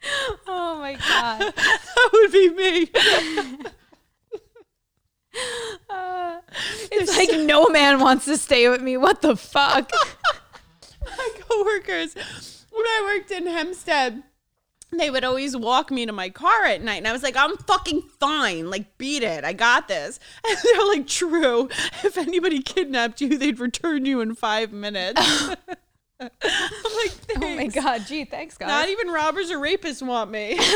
[0.46, 1.40] oh my god.
[1.56, 2.90] that would be me.
[5.90, 6.38] Uh,
[6.92, 8.96] it's like no man wants to stay with me.
[8.96, 9.90] What the fuck?
[11.04, 12.14] my coworkers
[12.70, 14.22] when I worked in Hempstead.
[14.96, 17.56] They would always walk me to my car at night, and I was like, "I'm
[17.56, 18.70] fucking fine.
[18.70, 19.42] Like, beat it.
[19.42, 21.68] I got this." And they're like, "True.
[22.04, 25.20] If anybody kidnapped you, they'd return you in five minutes."
[26.42, 28.02] Like, Oh my god.
[28.06, 28.68] Gee, thanks guys.
[28.68, 30.56] Not even robbers or rapists want me.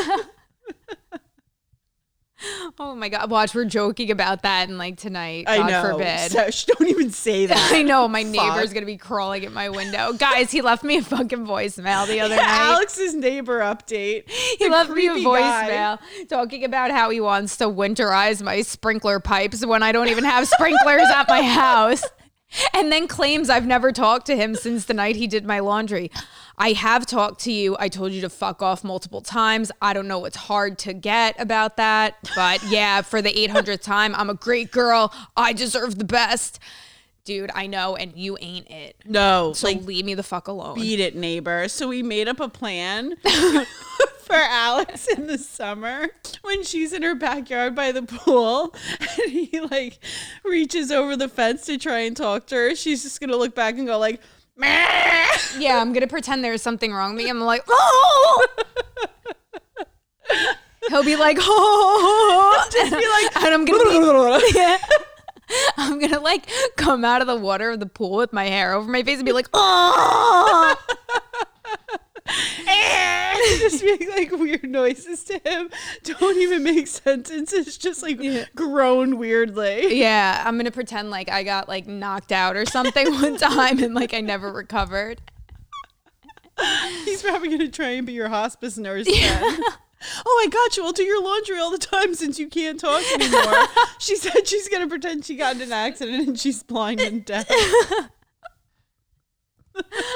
[2.78, 3.30] oh my god.
[3.30, 5.46] Watch, we're joking about that and like tonight.
[5.46, 5.82] God I know.
[5.92, 6.30] forbid.
[6.52, 7.70] So, don't even say that.
[7.72, 8.32] I know my Fuck.
[8.32, 10.12] neighbor's gonna be crawling at my window.
[10.12, 12.44] Guys, he left me a fucking voicemail the other night.
[12.44, 14.28] Alex's neighbor update.
[14.30, 15.98] He The left me a creepy guy.
[15.98, 20.24] voicemail talking about how he wants to winterize my sprinkler pipes when I don't even
[20.24, 22.02] have sprinklers at my house.
[22.72, 26.10] And then claims I've never talked to him since the night he did my laundry.
[26.56, 27.76] I have talked to you.
[27.78, 29.70] I told you to fuck off multiple times.
[29.80, 32.16] I don't know what's hard to get about that.
[32.34, 35.12] But yeah, for the 800th time, I'm a great girl.
[35.36, 36.58] I deserve the best.
[37.28, 38.96] Dude, I know, and you ain't it.
[39.04, 40.76] No, So like leave me the fuck alone.
[40.76, 41.68] beat it, neighbor.
[41.68, 43.16] So we made up a plan
[44.22, 46.08] for Alex in the summer
[46.40, 49.98] when she's in her backyard by the pool and he like
[50.42, 52.74] reaches over the fence to try and talk to her.
[52.74, 54.22] She's just gonna look back and go like,
[54.56, 55.26] "Meh."
[55.58, 57.28] Yeah, I'm gonna pretend there's something wrong with me.
[57.30, 58.46] I'm like, oh.
[60.88, 64.78] He'll be like, oh, Just be like, and I'm gonna be, yeah.
[65.76, 68.90] I'm gonna like come out of the water of the pool with my hair over
[68.90, 70.76] my face and be like, oh.
[73.58, 75.70] just make like weird noises to him.
[76.04, 77.78] Don't even make sentences.
[77.78, 78.20] Just like
[78.54, 79.98] groan weirdly.
[79.98, 83.94] Yeah, I'm gonna pretend like I got like knocked out or something one time and
[83.94, 85.20] like I never recovered.
[87.04, 89.06] He's probably gonna try and be your hospice nurse.
[89.06, 89.60] Then.
[90.26, 90.84] Oh, my God, you.
[90.84, 93.66] I'll do your laundry all the time since you can't talk anymore.
[93.98, 97.46] she said she's gonna pretend she got in an accident and she's blind and deaf.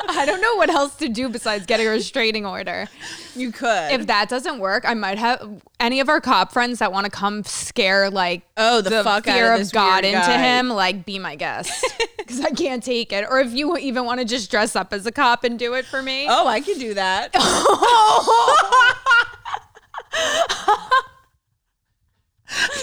[0.09, 2.89] I don't know what else to do besides getting a restraining order.
[3.37, 3.93] You could.
[3.93, 7.11] If that doesn't work, I might have any of our cop friends that want to
[7.11, 10.39] come scare like Oh, the fuck out fear of of, God into guy.
[10.39, 11.73] him, like be my guest
[12.19, 13.25] because I can't take it.
[13.29, 15.85] Or if you even want to just dress up as a cop and do it
[15.87, 17.31] for me, oh, I could do that.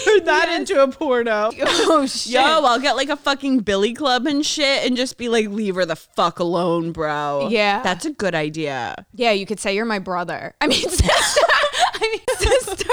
[0.03, 1.51] Turn that into a porno.
[1.61, 2.33] oh shit.
[2.33, 5.75] Yo, I'll get like a fucking billy club and shit and just be like, leave
[5.75, 7.49] her the fuck alone, bro.
[7.51, 7.83] Yeah.
[7.83, 9.05] That's a good idea.
[9.13, 10.55] yeah, you could say you're my brother.
[10.59, 11.05] I mean sister.
[11.93, 12.89] I mean sister.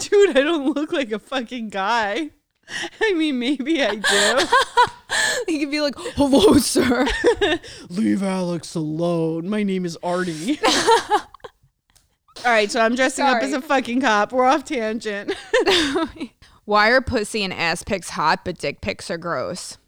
[0.10, 2.30] Dude, I don't look like a fucking guy.
[3.00, 4.46] I mean, maybe I do.
[5.52, 7.06] You could be like, "Hello, sir."
[7.88, 9.48] Leave Alex alone.
[9.48, 10.58] My name is Artie.
[12.44, 14.32] All right, so I'm dressing up as a fucking cop.
[14.32, 15.34] We're off tangent.
[16.64, 19.78] Why are pussy and ass pics hot, but dick pics are gross?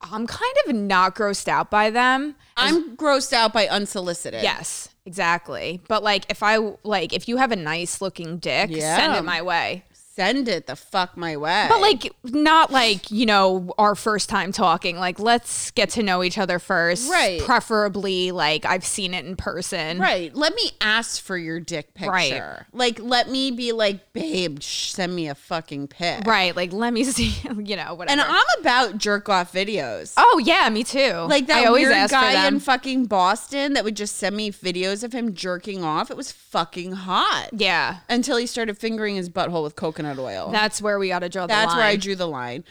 [0.00, 2.34] I'm kind of not grossed out by them.
[2.56, 4.42] I'm grossed out by unsolicited.
[4.42, 5.80] Yes, exactly.
[5.88, 9.42] But like, if I like, if you have a nice looking dick, send it my
[9.42, 9.84] way.
[10.20, 11.66] Send it the fuck my way.
[11.68, 14.98] But like, not like you know our first time talking.
[14.98, 17.10] Like, let's get to know each other first.
[17.10, 17.40] Right.
[17.40, 19.98] Preferably, like I've seen it in person.
[19.98, 20.34] Right.
[20.34, 22.10] Let me ask for your dick picture.
[22.10, 22.62] Right.
[22.72, 26.26] Like, let me be like, babe, sh- send me a fucking pic.
[26.26, 26.54] Right.
[26.54, 27.34] Like, let me see.
[27.60, 28.10] You know, whatever.
[28.10, 30.12] And I'm about jerk off videos.
[30.16, 31.12] oh yeah, me too.
[31.28, 35.02] Like that I always weird guy in fucking Boston that would just send me videos
[35.02, 36.10] of him jerking off.
[36.10, 37.48] It was fucking hot.
[37.52, 40.50] yeah, Until he started fingering his butthole with coconut oil.
[40.50, 41.60] that's where we got to draw the line.
[41.62, 41.78] That's line.
[41.78, 42.64] where I drew the line.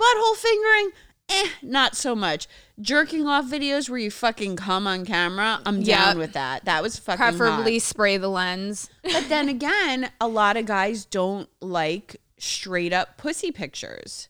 [0.00, 0.90] Butthole fingering,
[1.28, 2.48] eh, not so much.
[2.80, 5.86] Jerking off videos where you fucking come on camera, I'm Yep.
[5.98, 6.64] down with that.
[6.64, 7.36] That was fucking hot.
[7.36, 8.90] Preferably spray the lens.
[9.04, 14.28] But then again, a lot of guys don't like straight up pussy pictures.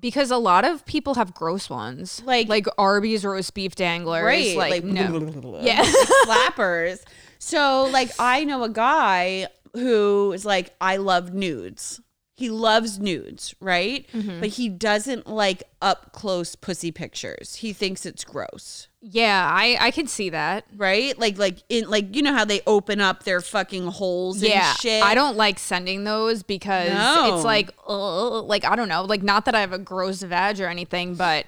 [0.00, 2.22] Because a lot of people have gross ones.
[2.24, 4.24] Like- like Arby's roast beef danglers.
[4.24, 4.56] Right.
[4.56, 5.60] Like, no.
[5.62, 5.84] Yeah.
[6.24, 7.00] Slappers.
[7.38, 12.00] So like I know a guy who is like, I love nudes.
[12.36, 14.06] He loves nudes, right?
[14.14, 14.40] Mm-hmm.
[14.40, 17.56] But he doesn't like up close pussy pictures.
[17.56, 18.88] He thinks it's gross.
[19.02, 20.64] Yeah, I, I can see that.
[20.74, 21.18] Right?
[21.18, 24.78] Like like in like you know how they open up their fucking holes Yeah, and
[24.78, 25.02] shit.
[25.02, 27.34] I don't like sending those because No.
[27.36, 30.60] it's like, uh, like I don't know, like not that I have a gross vag
[30.62, 31.44] or anything, but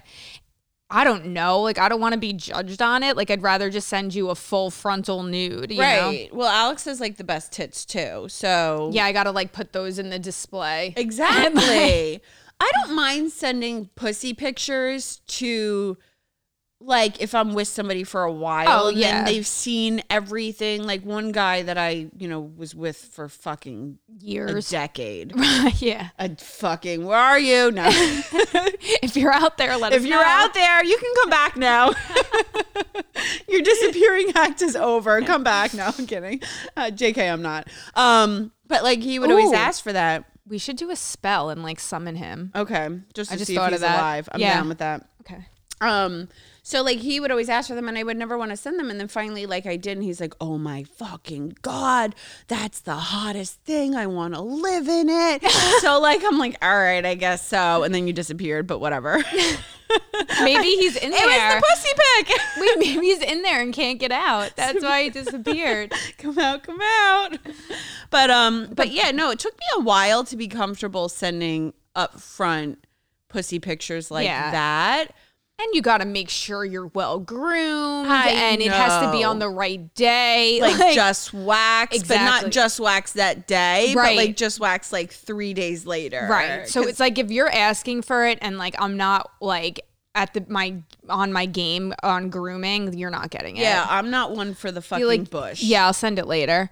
[0.92, 3.16] I don't know, like I don't want to be judged on it.
[3.16, 5.82] Like I'd rather just send you a full frontal nude, you know?
[6.08, 6.28] Right.
[6.34, 8.26] Well, Alex has like the best tits too.
[8.28, 10.92] So Yeah, I gotta like put those in the display.
[10.96, 12.22] Exactly.
[12.60, 15.96] I don't mind sending pussy pictures to
[16.84, 19.24] like if I'm with somebody for a while Oh, and yeah.
[19.24, 20.82] they've seen everything.
[20.84, 24.68] Like one guy that I, you know, was with for fucking a Years.
[24.68, 25.32] decade.
[25.78, 26.08] yeah.
[26.18, 27.70] A fucking where are you?
[27.70, 27.88] No.
[27.92, 30.04] if you're out there, let us know.
[30.04, 31.92] if you're out there, you can come back now.
[33.48, 35.20] Your disappearing act is over.
[35.22, 35.74] Come back.
[35.74, 36.40] No, I'm kidding.
[36.76, 37.68] Uh, JK, I'm not.
[37.94, 40.24] Um, but like he would always ask for that.
[40.48, 42.50] we should do a spell and like summon him.
[42.54, 43.98] Okay, just to I just see thought if of he's that.
[43.98, 44.28] alive.
[44.32, 44.54] I'm Yeah.
[44.54, 45.08] down with that.
[45.20, 45.46] Okay.
[45.80, 46.28] Um,
[46.62, 48.78] so like he would always ask for them, and I would never want to send
[48.78, 48.90] them.
[48.90, 52.14] And then finally, like I did, and he's like, "Oh my fucking god,
[52.48, 53.94] that's the hottest thing.
[53.96, 55.42] I want to live in it."
[55.80, 59.22] so like I'm like, "All right, I guess so." And then you disappeared, but whatever.
[60.42, 61.20] Maybe he's in there.
[61.22, 61.94] It was the pussy
[62.26, 62.38] pic.
[62.58, 64.52] Wait, maybe he's in there and can't get out.
[64.56, 65.92] That's why he disappeared.
[66.18, 67.36] come out, come out.
[68.08, 72.76] But um, but yeah, no, it took me a while to be comfortable sending upfront
[73.28, 74.50] pussy pictures like Yeah.
[74.52, 75.08] that.
[75.64, 79.22] And you got to make sure you're well groomed, I and it has to be
[79.22, 80.58] on the right day.
[80.62, 84.16] like, just wax, but not just wax that day, Right.
[84.16, 86.26] but like just wax like three days later.
[86.28, 86.68] right.
[86.68, 89.80] So it's like if you're asking for it, and like I'm not like
[90.14, 90.74] at the my
[91.08, 93.60] on my game on grooming, you're not getting it.
[93.60, 95.62] yeah, I'm not one for the fucking like bush.
[95.62, 96.70] Yeah, I'll send it later.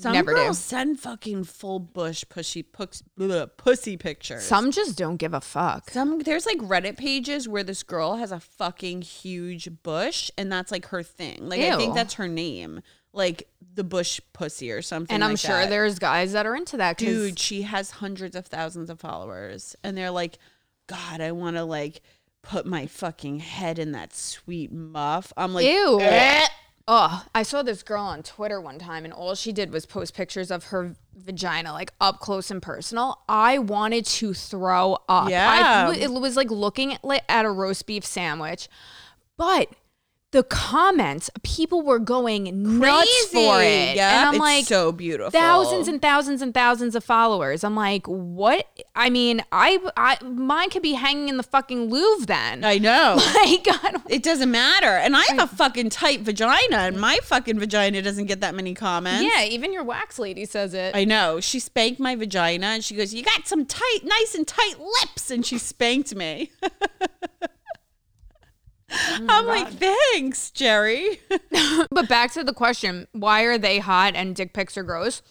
[0.00, 0.62] Some Never girls do.
[0.62, 4.44] send fucking full bush pushy pux, bleh, pussy pictures.
[4.44, 5.90] Some just don't give a fuck.
[5.90, 10.70] Some there's like Reddit pages where this girl has a fucking huge bush, and that's
[10.70, 11.48] like her thing.
[11.48, 12.80] Like I think that's her name,
[13.12, 15.14] like the bush pussy or something.
[15.14, 15.70] And I'm like sure that.
[15.70, 16.98] there's guys that are into that.
[16.98, 20.38] 'cause- dude she has hundreds of thousands of followers and they're like
[20.86, 22.00] god i want to like
[22.42, 25.98] put my fucking head in that sweet muff i'm like Ew.
[26.00, 26.46] "Eh."
[26.90, 30.14] Oh, I saw this girl on Twitter one time, and all she did was post
[30.14, 33.20] pictures of her vagina, like up close and personal.
[33.28, 35.28] I wanted to throw up.
[35.28, 35.90] Yeah.
[35.90, 38.70] I, it was like looking at, like, at a roast beef sandwich,
[39.36, 39.68] but
[40.32, 45.88] the comments, people were going nuts for it, yeah and I'm like, so beautiful thousands
[45.88, 47.64] and thousands and thousands of followers.
[47.64, 48.66] I'm like, what?
[48.94, 52.64] I mean, I, I mine could be hanging in the fucking Louvre then.
[52.64, 57.00] i know like, I it doesn't matter and i have a fucking tight vagina and
[57.00, 60.94] my fucking vagina doesn't get that many comments yeah, even your wax lady says it.
[60.94, 61.40] I know.
[61.40, 65.30] She spanked my vagina and she goes, You got some tight, nice and tight lips.
[65.30, 66.50] And she spanked me.
[68.90, 71.20] I'm mm, like, Thanks, Jerry.
[71.90, 75.22] But back to the question, why are they hot and dick pics are gross?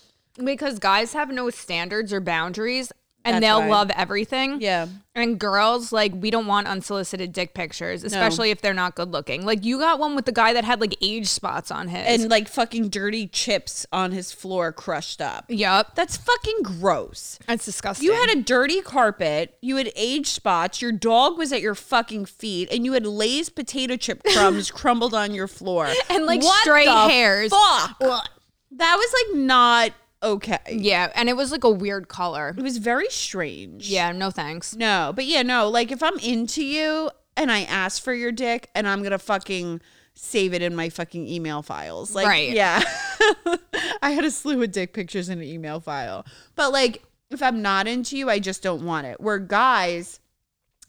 [0.43, 2.91] Because guys have no standards or boundaries
[3.27, 3.67] and That's they'll why.
[3.67, 4.61] love everything.
[4.61, 4.87] Yeah.
[5.13, 9.45] And girls, like, we don't want unsolicited dick pictures, especially if they're not good looking.
[9.45, 12.21] Like, you got one with the guy that had like age spots on his.
[12.21, 15.45] and like fucking dirty chips on his floor crushed up.
[15.49, 15.95] yep.
[15.95, 17.39] That's fucking gross.
[17.47, 18.05] That's disgusting.
[18.05, 22.25] You had a dirty carpet, you had age spots, your dog was at your fucking
[22.25, 25.91] feet, and you had Lay's potato chip crumbs crumbled on your floor.
[26.09, 27.51] And, like, What stray the hairs.
[27.51, 28.29] Fuck.
[28.71, 29.91] That was like not
[30.23, 30.57] okay.
[30.71, 31.11] Yeah.
[31.15, 32.53] And it was like a weird color.
[32.57, 33.89] It was very strange.
[33.89, 34.11] Yeah.
[34.11, 34.75] No thanks.
[34.75, 38.69] No, but yeah, no, like if I'm into you and I ask for your dick
[38.75, 39.81] and I'm gonna fucking
[40.15, 42.15] save it in my fucking email files.
[42.15, 42.49] Like Right.
[42.51, 42.81] yeah.
[44.01, 46.25] I had a slew of dick pictures in an email file.
[46.55, 49.19] But like if I'm not into you, I just don't want it.
[49.19, 50.19] Where guys,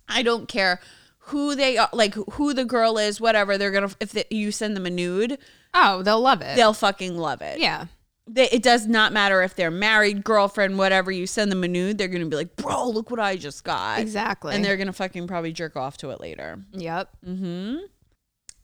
[0.08, 0.80] I don't care
[1.18, 3.58] who they are, like who the girl is, whatever.
[3.58, 5.36] They're gonna if they, you send them a nude,
[5.74, 6.56] Oh, they'll love it.
[6.56, 7.58] they'll fucking love it.
[7.60, 7.86] yeah.
[8.30, 11.10] They, it does not matter if they're married, girlfriend, whatever.
[11.10, 14.00] You send them a nude, they're gonna be like, "Bro, look what I just got."
[14.00, 14.54] Exactly.
[14.54, 16.58] and they're gonna fucking probably jerk off to it later.
[16.72, 17.08] Yep.
[17.24, 17.76] Hmm.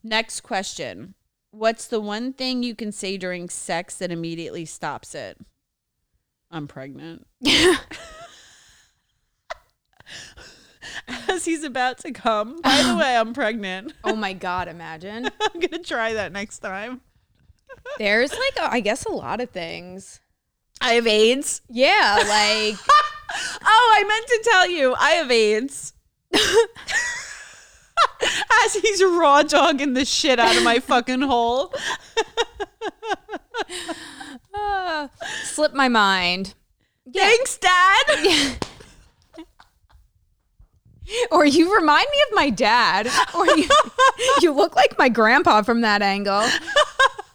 [0.02, 1.14] Next question:
[1.50, 5.38] What's the one thing you can say during sex that immediately stops it?
[6.50, 7.26] I'm pregnant.
[11.28, 12.60] as he's about to come.
[12.60, 13.92] By the way, I'm pregnant.
[14.04, 15.26] Oh my god, imagine.
[15.40, 17.00] I'm gonna try that next time.
[17.98, 20.20] There's like a, I guess a lot of things.
[20.80, 21.62] I have AIDS.
[21.68, 22.76] Yeah, like
[23.64, 25.92] Oh, I meant to tell you, I have AIDS.
[28.64, 31.74] As he's raw dogging the shit out of my fucking hole.
[34.54, 35.08] uh,
[35.44, 36.54] slipped my mind.
[37.12, 38.58] Thanks, Dad.
[41.30, 43.08] Or you remind me of my dad.
[43.34, 43.68] Or you,
[44.40, 46.46] you look like my grandpa from that angle.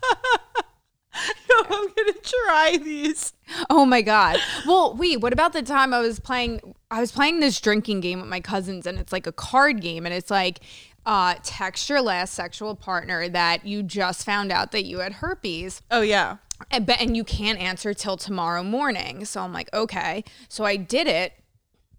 [1.70, 3.34] I'm gonna try these.
[3.70, 4.40] Oh my god.
[4.66, 8.20] Well, wait, what about the time I was playing I was playing this drinking game
[8.20, 10.60] with my cousins and it's like a card game and it's like
[11.06, 15.82] uh text your last sexual partner that you just found out that you had herpes.
[15.92, 16.38] Oh yeah.
[16.72, 19.24] And, but, and you can't answer till tomorrow morning.
[19.24, 20.26] So I'm like, okay.
[20.50, 21.34] So I did it.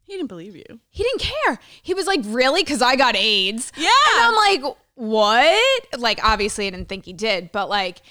[0.05, 0.81] He didn't believe you.
[0.89, 1.59] He didn't care.
[1.83, 2.63] He was like, really?
[2.63, 3.73] Because I got AIDS.
[3.77, 3.89] Yeah.
[4.17, 5.99] And I'm like, what?
[5.99, 8.03] Like, obviously, I didn't think he did, but like,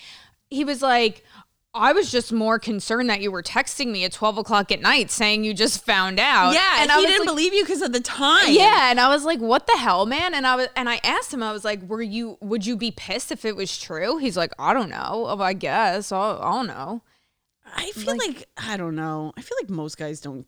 [0.49, 1.23] he was like,
[1.71, 5.11] I was just more concerned that you were texting me at 12 o'clock at night
[5.11, 6.53] saying you just found out.
[6.53, 8.51] Yeah, and I didn't like, believe you because of the time.
[8.51, 11.31] Yeah, and I was like, "What the hell, man?" And I was, and I asked
[11.31, 12.39] him, I was like, "Were you?
[12.41, 15.25] Would you be pissed if it was true?" He's like, "I don't know.
[15.27, 16.11] Oh, I guess.
[16.11, 17.03] I, don't know.
[17.75, 19.31] I feel like, I don't know.
[19.37, 20.47] I feel like most guys don't.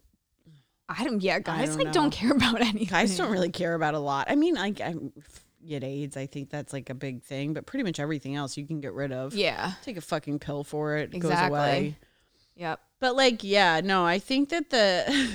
[0.89, 1.22] I don't.
[1.22, 1.94] Yeah, guys don't like know.
[1.94, 2.88] don't care about anything.
[2.88, 4.26] Guys don't really care about a lot.
[4.28, 4.96] I mean, like, I
[5.68, 6.18] get AIDS.
[6.18, 8.93] I think that's like a big thing, but pretty much everything else you can get
[8.93, 9.34] rid of.
[9.34, 9.74] Yeah.
[9.84, 11.14] Take a fucking pill for it.
[11.14, 11.57] It goes Exactly.
[11.59, 11.97] away.
[12.55, 12.80] Yep.
[12.99, 15.30] But like, yeah, no, I think that the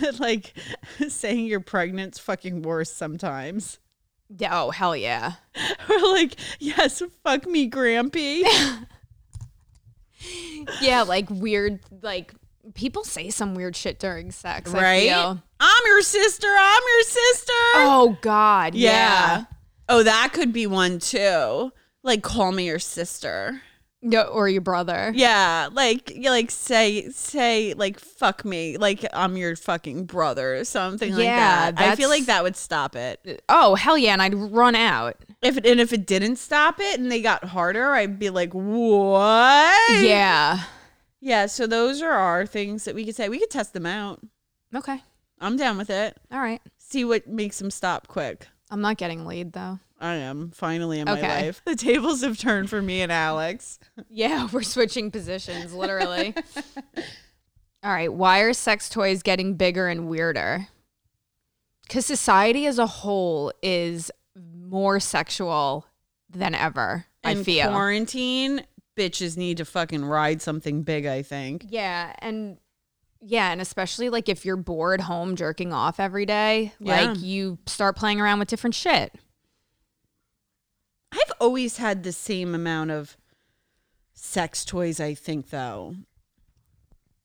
[0.18, 0.52] like
[1.08, 3.78] saying you're pregnant's fucking worse sometimes.
[4.48, 5.32] Oh hell yeah.
[5.88, 8.42] Or like, yes, fuck me, Grampy.
[10.80, 11.80] Yeah, like weird.
[12.02, 12.34] Like
[12.74, 14.70] people say some weird shit during sex.
[14.70, 15.36] Right?
[15.60, 16.48] I'm your sister.
[16.48, 17.52] I'm your sister.
[17.74, 18.74] Oh God.
[18.74, 18.90] yeah.
[18.90, 19.44] Yeah.
[19.88, 21.72] Oh, that could be one too.
[22.02, 23.60] Like, call me your sister.
[24.02, 25.12] No, or your brother.
[25.14, 30.64] Yeah, like you like say say like fuck me, like I'm your fucking brother or
[30.64, 31.78] something like Yeah, that.
[31.78, 33.42] I feel like that would stop it.
[33.50, 35.16] Oh hell yeah, and I'd run out.
[35.42, 38.52] If it, and if it didn't stop it and they got harder, I'd be like,
[38.54, 40.02] what?
[40.02, 40.62] Yeah.
[41.20, 41.44] yeah.
[41.46, 43.28] So those are our things that we could say.
[43.28, 44.20] We could test them out.
[44.74, 45.02] Okay.
[45.40, 46.18] I'm down with it.
[46.30, 46.60] All right.
[46.78, 48.48] See what makes them stop quick.
[48.70, 49.78] I'm not getting laid though.
[50.00, 51.60] I am finally in my life.
[51.66, 53.78] The tables have turned for me and Alex.
[54.08, 56.34] Yeah, we're switching positions, literally.
[57.82, 58.12] All right.
[58.12, 60.68] Why are sex toys getting bigger and weirder?
[61.82, 65.86] Because society as a whole is more sexual
[66.28, 67.06] than ever.
[67.24, 67.68] I feel.
[67.68, 68.62] quarantine,
[68.96, 71.06] bitches need to fucking ride something big.
[71.06, 71.66] I think.
[71.68, 72.58] Yeah, and
[73.20, 77.00] yeah, and especially like if you're bored home jerking off every day, Yeah.
[77.10, 79.14] like you start playing around with different shit.
[81.12, 83.16] I've always had the same amount of
[84.12, 85.96] sex toys, I think, though.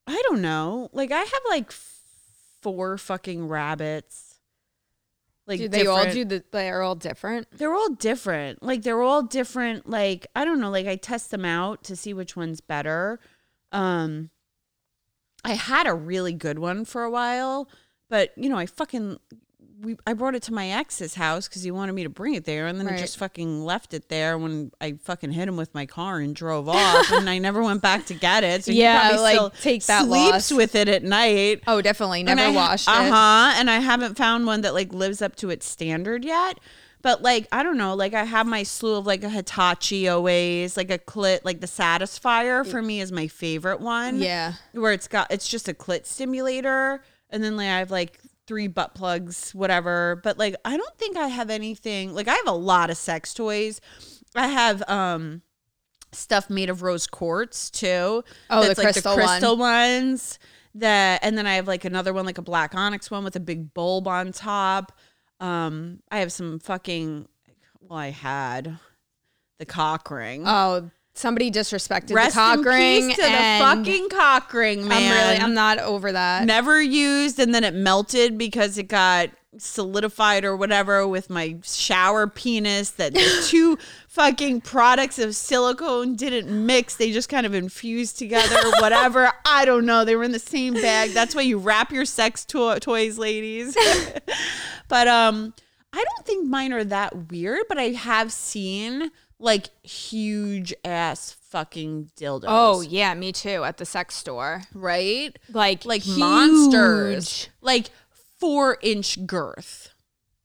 [0.08, 0.90] I don't know.
[0.92, 1.72] Like, I have like
[2.62, 4.40] four fucking rabbits.
[5.48, 6.44] Like, do they all do the?
[6.52, 7.48] They're all different.
[7.52, 8.64] They're all different.
[8.64, 9.88] Like, they're all different.
[9.88, 10.72] Like, I don't know.
[10.72, 13.20] Like, I test them out to see which one's better.
[13.72, 14.32] Um,
[15.46, 17.70] I had a really good one for a while,
[18.10, 19.18] but, you know, I fucking.
[19.82, 22.46] We, I brought it to my ex's house because he wanted me to bring it
[22.46, 25.74] there, and then I just fucking left it there when I fucking hit him with
[25.76, 28.64] my car and drove off, and I never went back to get it.
[28.64, 30.52] So Yeah, like, still take that sleeps loss.
[30.54, 31.62] with it at night.
[31.68, 32.24] Oh, definitely.
[32.24, 33.10] Never And I- washed Uh it.
[33.12, 33.54] huh.
[33.58, 36.58] And I haven't found one that like lives up to its standard yet.
[37.06, 40.76] But like I don't know, like I have my slew of like a Hitachi always,
[40.76, 44.20] like a clit, like the Satisfyer for me is my favorite one.
[44.20, 44.54] Yeah.
[44.72, 48.66] where it's got it's just a clit stimulator, and then like I have like three
[48.66, 50.20] butt plugs, whatever.
[50.24, 52.16] But like I don't think I have anything.
[52.16, 53.82] Like I have a lot of sex toys.
[54.34, 55.44] I have um
[56.12, 58.24] stuff made of rose quartz too.
[58.50, 59.28] Oh, the like crystal the one.
[59.28, 60.40] crystal ones.
[60.74, 63.40] That and then I have like another one, like a black onyx one with a
[63.40, 64.92] big bulb on top.
[65.40, 67.28] Um, I have some fucking.
[67.82, 68.78] Well, I had
[69.60, 70.44] the cock ring.
[70.46, 73.08] Oh, somebody disrespected Rest the cock in ring.
[73.08, 75.12] peace to the fucking cock ring, man.
[75.12, 76.46] I'm really, I'm not over that.
[76.46, 82.28] never used, and then it melted because it got solidified or whatever with my shower
[82.28, 82.92] penis.
[82.92, 83.78] That the two
[84.10, 88.58] fucking products of silicone didn't mix; they just kind of infused together.
[88.82, 90.04] Whatever, I don't know.
[90.06, 91.12] They were in the same bag.
[91.12, 93.76] That's why you wrap your sex to- toys, ladies.
[94.90, 95.54] but um,
[95.94, 97.62] I don't think mine are that weird.
[97.70, 102.46] But I have seen like huge ass fucking dildos.
[102.48, 103.64] Oh yeah, me too.
[103.64, 106.18] At the sex store, right like like huge.
[106.20, 107.90] monsters, like
[108.40, 109.90] four inch girth.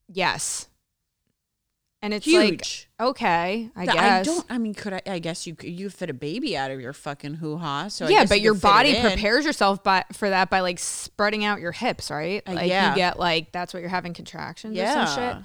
[0.08, 0.66] Yes.
[2.02, 2.88] And it's like Huge.
[2.98, 4.02] okay, I That guess.
[4.02, 4.46] I don't.
[4.48, 5.02] I mean, could I?
[5.06, 5.68] I guess you could.
[5.68, 7.88] You fit a baby out of your fucking hoo ha.
[7.88, 10.48] So I yeah, but you your could fit it body prepares yourself by, for that
[10.48, 12.42] by like spreading out your hips, right?
[12.46, 12.88] Uh, Like yeah.
[12.90, 15.34] you get like that's what you're having contractions or some Yeah.
[15.36, 15.44] shit.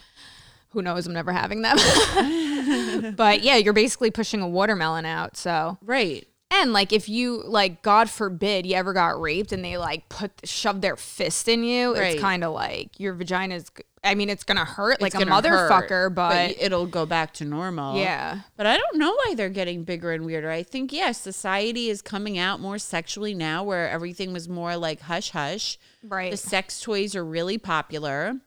[0.76, 1.08] Who knows?
[1.08, 1.78] I'm never having them.
[3.16, 5.38] but yeah, you're basically pushing a watermelon out.
[5.38, 6.28] So Right.
[6.52, 10.32] and like if you like God forbid you ever got raped and they like put
[10.44, 12.14] shove their fist in you, Right.
[12.14, 13.72] it's kind of like your vagina's.
[14.04, 17.46] I mean, it's gonna hurt like a gonna hurt, motherfucker, but, it'll go back to
[17.46, 17.98] normal.
[17.98, 18.42] yeah.
[18.56, 20.52] But I don't know why they're getting bigger and weirder.
[20.52, 25.00] I think yes, society is coming out more sexually now, where everything was more like
[25.02, 25.80] hush hush.
[26.04, 26.30] Right.
[26.30, 28.42] The sex toys are really popular.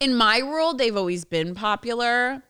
[0.00, 2.42] In my world, they've always been popular.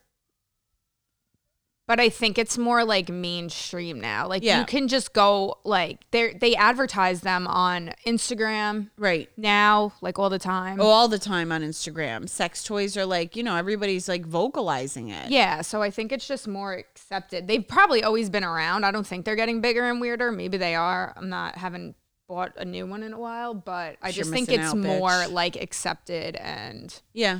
[1.87, 4.27] But I think it's more like mainstream now.
[4.27, 4.59] Like Yeah.
[4.59, 9.27] you can just go like they they advertise them on Instagram Right.
[9.35, 10.79] now, like all the time.
[10.79, 12.29] Oh, all the time on Instagram.
[12.29, 15.31] Sex toys are like, you know, everybody's like vocalizing it.
[15.31, 17.47] Yeah, so I think it's just more accepted.
[17.47, 18.85] They've probably always been around.
[18.85, 20.31] I don't think they're getting bigger and weirder.
[20.31, 21.11] Maybe they are.
[21.17, 21.95] I'm not haven't
[22.29, 25.09] bought a new one in a while, but I just think missing it's out, more
[25.09, 25.31] bitch.
[25.33, 27.39] like accepted and Yeah.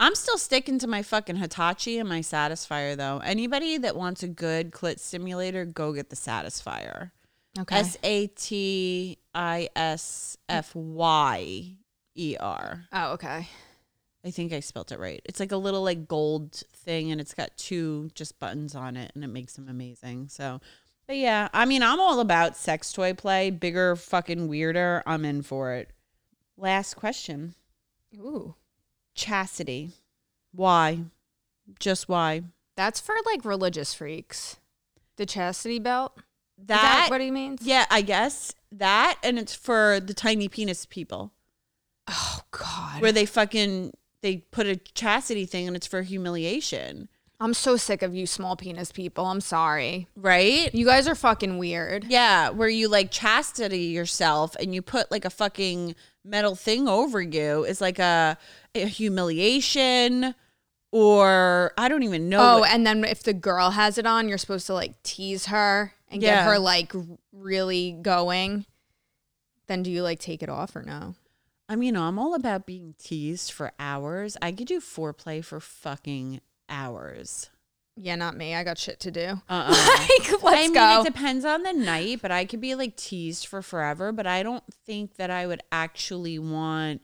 [0.00, 3.18] I'm still sticking to my fucking Hitachi and my Satisfyer though.
[3.18, 7.10] Anybody that wants a good clit stimulator, go get the Satisfyer.
[7.58, 7.76] okay.
[7.76, 11.74] S A T I S F Y
[12.14, 12.84] E R.
[12.92, 13.48] oh, okay.
[14.24, 15.20] I think I spelt it right.
[15.24, 19.12] It's like a little like gold thing and it's got two just buttons on it
[19.14, 20.28] and it makes them amazing.
[20.28, 20.60] So,
[21.08, 25.02] but yeah, I mean, I'm all about sex toy play, bigger, fucking weirder.
[25.06, 25.90] I'm in for it.
[26.56, 27.54] Last question.
[28.16, 28.54] Ooh.
[29.14, 29.92] Chastity.
[30.52, 31.00] Why?
[31.80, 32.42] Just why?
[32.76, 34.58] That's for like religious freaks.
[35.16, 36.16] The chastity belt?
[36.58, 37.62] That, that what he means?
[37.62, 41.32] yeah, I guess that and it's for the tiny penis people
[42.08, 43.00] Oh god.
[43.00, 43.92] where they fucking
[44.22, 47.08] they put a chastity thing and it's for humiliation,
[47.40, 49.24] I'm so sick of you small penis people.
[49.26, 50.08] I'm sorry.
[50.16, 50.74] right?
[50.74, 52.04] You guys are fucking weird.
[52.08, 57.22] Yeah, where you like chastity yourself and you put like a fucking metal thing over
[57.22, 58.36] you is like a,
[58.74, 60.34] a humiliation
[60.90, 62.40] or I don't even know.
[62.40, 65.46] Oh, what- and then if the girl has it on, you're supposed to like tease
[65.46, 66.44] her and Yeah.
[66.44, 66.92] get her like
[67.32, 68.66] really going.
[69.68, 71.14] Then do you like take it off or no?
[71.68, 74.36] I mean, I'm all about being teased for hours.
[74.40, 77.50] I could do foreplay for fucking hours.
[77.96, 78.54] Yeah, not me.
[78.54, 79.40] I got shit to do.
[79.48, 79.70] Uh-uh.
[79.98, 81.00] like, let's I mean, go.
[81.00, 84.12] it depends on the night, but I could be like teased for forever.
[84.12, 87.00] But I don't think that I would actually want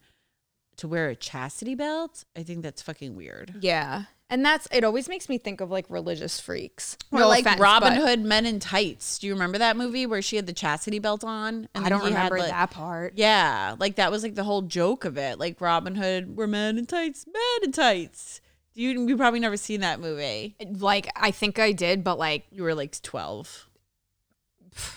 [0.76, 2.24] to wear a chastity belt.
[2.36, 3.54] I think that's fucking weird.
[3.60, 4.04] yeah.
[4.30, 6.96] And that's it always makes me think of like religious freaks.
[7.12, 9.18] Or No like offense, Robin Hood Men in Tights.
[9.18, 11.68] Do you remember that movie where she had the chastity belt on?
[11.74, 13.12] I don't remember like- that part.
[13.16, 15.38] Yeah, like that was like the whole joke of it.
[15.38, 18.40] Like Robin Hood, we're men in tights, men in tights.
[18.74, 20.56] You you probably never seen that movie.
[20.78, 23.68] Like I think I did, but like You were like twelve.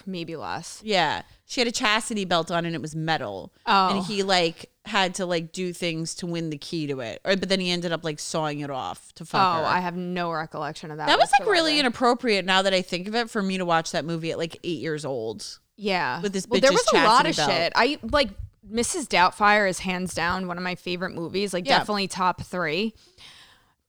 [0.06, 0.82] maybe less.
[0.84, 3.54] Yeah, she had a chastity belt on and it was metal.
[3.66, 3.90] Oh.
[3.98, 7.22] and he like had to like do things to win the key to it.
[7.26, 9.66] Or but then he ended up like sawing it off to Oh, fuck her.
[9.66, 11.08] I have no recollection of that.
[11.08, 13.92] that was like really inappropriate now that I think of it for me to watch
[13.92, 15.60] that movie at like eight years old.
[15.76, 16.22] Yeah.
[16.22, 17.52] with this well, there was a lot of belt.
[17.52, 17.74] shit.
[17.76, 18.30] I like
[18.68, 19.08] Mrs.
[19.08, 21.54] Doubtfire is hands down one of my favorite movies.
[21.54, 21.78] Like Yeah.
[21.78, 22.96] definitely top three.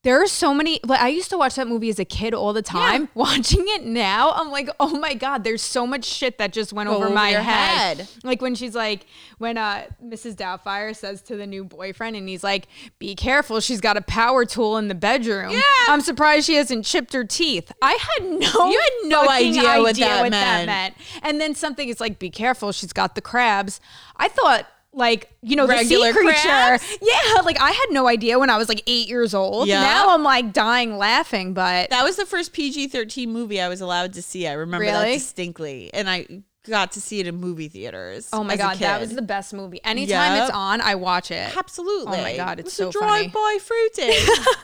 [0.03, 0.79] There are so many.
[0.85, 3.09] Like I used to watch that movie as a kid all the time.
[3.15, 6.89] Watching it now, I'm like, oh my god, there's so much shit that just went
[6.89, 7.97] Go over, my head.
[7.97, 8.07] head.
[8.23, 9.05] Like when she's like,
[9.39, 10.35] when uh Mrs.
[10.35, 14.45] Doubtfire says to the new boyfriend, and he's like, "Be careful, she's got a power
[14.45, 17.69] tool in the bedroom." Yeah, I'm surprised she hasn't chipped her teeth.
[17.81, 20.65] I had no, You had no fucking idea what that meant.
[20.67, 20.95] meant.
[21.23, 23.81] And then something is like, be careful, she's got the crabs.
[24.15, 26.39] I thought, like, you know, Regular the sea creature.
[26.41, 26.97] crabs?
[27.01, 29.67] Yeah, like I had no idea when I was like eight years old.
[29.67, 29.81] Yeah.
[29.81, 33.81] Now I'm like dying laughing, but That was the first PG thirteen movie I was
[33.81, 34.47] allowed to see.
[34.47, 36.25] I remember that distinctly, and I
[36.67, 38.29] got to see it in movie theaters.
[38.33, 39.79] oh my god, that was the best movie.
[39.83, 41.55] Anytime it's on, I watch it.
[41.57, 42.17] absolutely.
[42.17, 43.27] Oh my God, it's a so funny.
[43.29, 44.13] drive-by fruiting.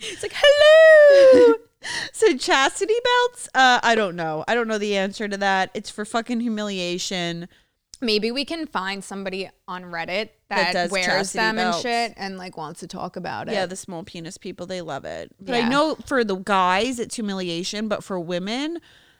[0.00, 1.54] It's like, hello.
[2.12, 3.48] so chastity belts?
[3.54, 4.44] Uh, I don't know.
[4.46, 5.70] I don't know the answer to that.
[5.74, 7.48] It's for fucking humiliation.
[8.00, 11.76] Maybe we can find somebody on Reddit That that, wears them belts.
[11.78, 13.52] and shit and like wants to talk about it.
[13.54, 15.32] Yeah, the small penis people, they love it.
[15.40, 17.88] But I know for the guys, it's humiliation.
[17.88, 18.78] But for women,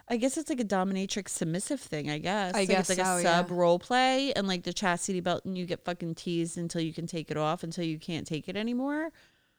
[0.09, 2.55] I guess it's like a dominatrix submissive thing, I guess.
[2.55, 3.39] I Like, guess it's like so, a yeah.
[3.43, 6.93] sub role play and like the chastity belt and you get fucking teased until you
[6.95, 9.11] can take it off until you can't take it anymore.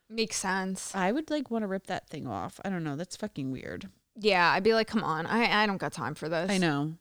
[0.10, 0.96] Makes sense.
[0.96, 2.60] I would like want to rip that thing off.
[2.66, 2.96] I don't know.
[2.96, 3.90] That's fucking weird.
[4.16, 6.50] Yeah, I'd be like, come on, I, I don't got time for this.
[6.50, 6.94] I know.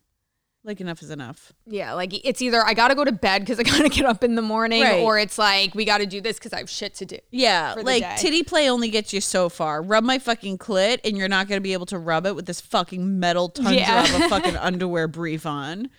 [0.65, 1.53] Like enough is enough.
[1.65, 4.35] Yeah, like it's either I gotta go to bed because I gotta get up in
[4.35, 4.99] the morning, Right.
[5.01, 7.17] or it's like we gotta do this because I have shit to do.
[7.31, 8.15] Yeah, like day.
[8.19, 9.81] titty play only gets you so far.
[9.81, 12.59] Rub my fucking clit, and you're not gonna be able to rub it with this
[12.59, 14.03] fucking metal tundra Yeah.
[14.03, 15.89] of a fucking underwear brief on.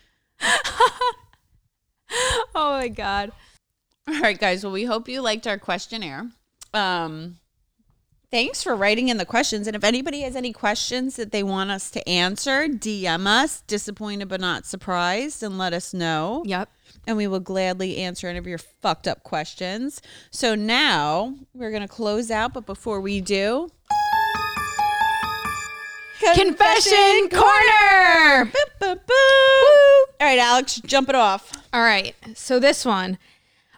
[2.55, 3.31] Oh my god.
[4.09, 4.65] All right, guys.
[4.65, 6.29] Well, we hope you liked our questionnaire.
[6.75, 7.37] Um,
[8.31, 9.67] thanks for writing in the questions.
[9.67, 14.29] And if anybody has any questions that they want us to answer, DM us, disappointed
[14.29, 16.43] but not surprised, and let us know.
[16.47, 16.71] Yep.
[17.07, 20.01] And we will gladly answer any of your fucked up questions.
[20.31, 22.55] So now we're going to close out.
[22.55, 23.71] But before we do,
[26.35, 28.45] Confession corner.
[28.45, 30.05] Boop, boop, boop.
[30.21, 31.51] All right, Alex, jump it off.
[31.73, 32.15] All right.
[32.35, 33.17] So this one.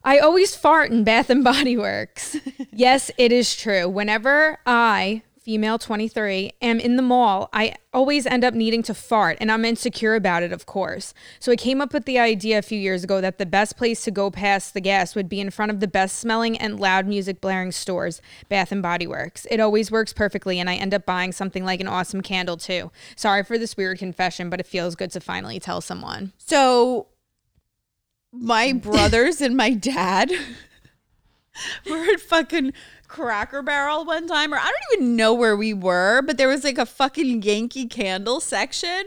[0.04, 2.36] I always fart in Bath and Body Works.
[2.72, 3.88] yes, it is true.
[3.88, 9.38] Whenever I, female 23, am in the mall, I always end up needing to fart
[9.40, 11.14] and I'm insecure about it, of course.
[11.38, 14.02] So I came up with the idea a few years ago that the best place
[14.02, 17.06] to go past the gas would be in front of the best smelling and loud
[17.06, 19.46] music blaring stores, Bath and Body Works.
[19.52, 22.90] It always works perfectly and I end up buying something like an awesome candle too.
[23.14, 26.32] Sorry for this weird confession, but it feels good to finally tell someone.
[26.38, 27.06] So,
[28.32, 30.32] my brothers and my dad
[31.88, 32.72] were at fucking
[33.08, 36.64] Cracker Barrel one time, or I don't even know where we were, but there was
[36.64, 39.04] like a fucking Yankee Candle section.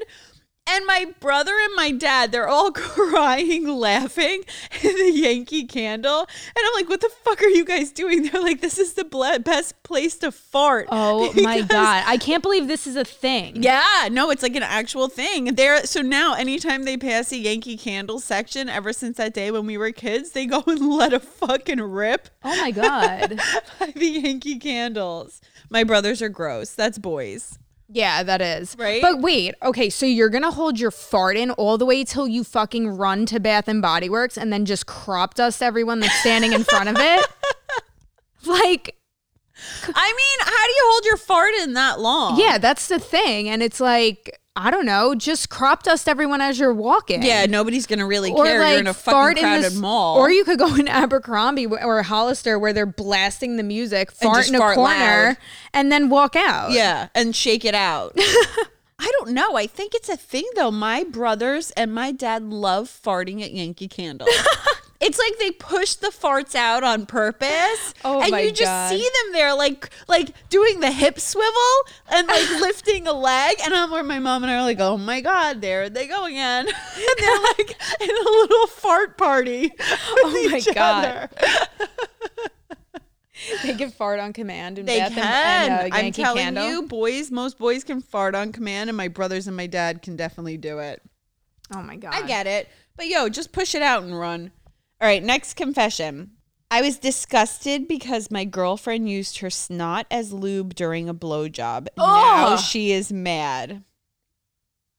[0.67, 4.43] And my brother and my dad, they're all crying, laughing
[4.83, 6.21] in the Yankee Candle.
[6.21, 8.23] And I'm like, what the fuck are you guys doing?
[8.31, 9.05] They're like, this is the
[9.43, 10.87] best place to fart.
[10.91, 12.03] Oh my god.
[12.07, 13.61] I can't believe this is a thing.
[13.61, 15.53] yeah, no, it's like an actual thing.
[15.53, 19.67] There, so now anytime they pass a Yankee Candle section, ever since that day when
[19.67, 23.39] we were kids, they go and let a fucking rip Oh my god.
[23.79, 25.41] by the Yankee Candles.
[25.69, 26.71] My brothers are gross.
[26.71, 27.59] That's boys.
[27.87, 28.75] Yeah, that is.
[28.77, 29.01] Right?
[29.01, 32.43] But wait, okay, so you're gonna hold your fart in all the way till you
[32.43, 36.53] fucking run to Bath and Body Works and then just crop dust everyone that's standing
[36.53, 37.25] in front of it?
[38.47, 38.95] Like,
[39.87, 42.39] I mean, how do you hold your fart in that long?
[42.39, 43.49] yeah, that's the thing.
[43.49, 47.21] And it's like, I don't know, just crop dust everyone as you're walking.
[47.23, 48.59] Yeah, nobody's gonna really Or care.
[48.59, 50.17] like You're in a fucking in crowded this, mall.
[50.17, 54.55] or you could go in Abercrombie or Hollister where they're blasting the music, fart in
[54.55, 55.37] a fart corner, loud.
[55.73, 56.71] and then walk out.
[56.71, 58.13] Yeah, and shake it out.
[58.17, 59.57] I don't know.
[59.57, 60.71] I think it's a thing though.
[60.71, 64.27] My brothers and my dad love farting at Yankee Candle.
[65.01, 67.93] it's like they push the farts out on purpose.
[68.03, 68.89] Oh and you just God.
[68.89, 71.51] see them there like like doing the hip swivel
[72.09, 73.57] and like lifting a leg.
[73.63, 76.25] And I'm where my mom and I are like, oh my God, there they go
[76.25, 76.67] again.
[76.67, 76.75] and
[77.17, 79.71] they're like in a little fart party.
[79.79, 81.29] Oh my God.
[83.63, 85.23] They can fart on command and They Bath can.
[85.71, 86.67] and, and uh, I'm telling Candle.
[86.67, 90.15] you, boys, most boys can fart on command, and my brothers and my dad can
[90.15, 91.01] definitely do it.
[91.73, 92.13] Oh my god.
[92.13, 92.69] I get it.
[92.95, 94.51] But yo, just push it out and run.
[95.01, 96.31] All right, next confession.
[96.71, 101.87] I was disgusted because my girlfriend used her snot as lube during a blowjob.
[101.97, 102.59] Now Ugh.
[102.59, 103.83] she is mad.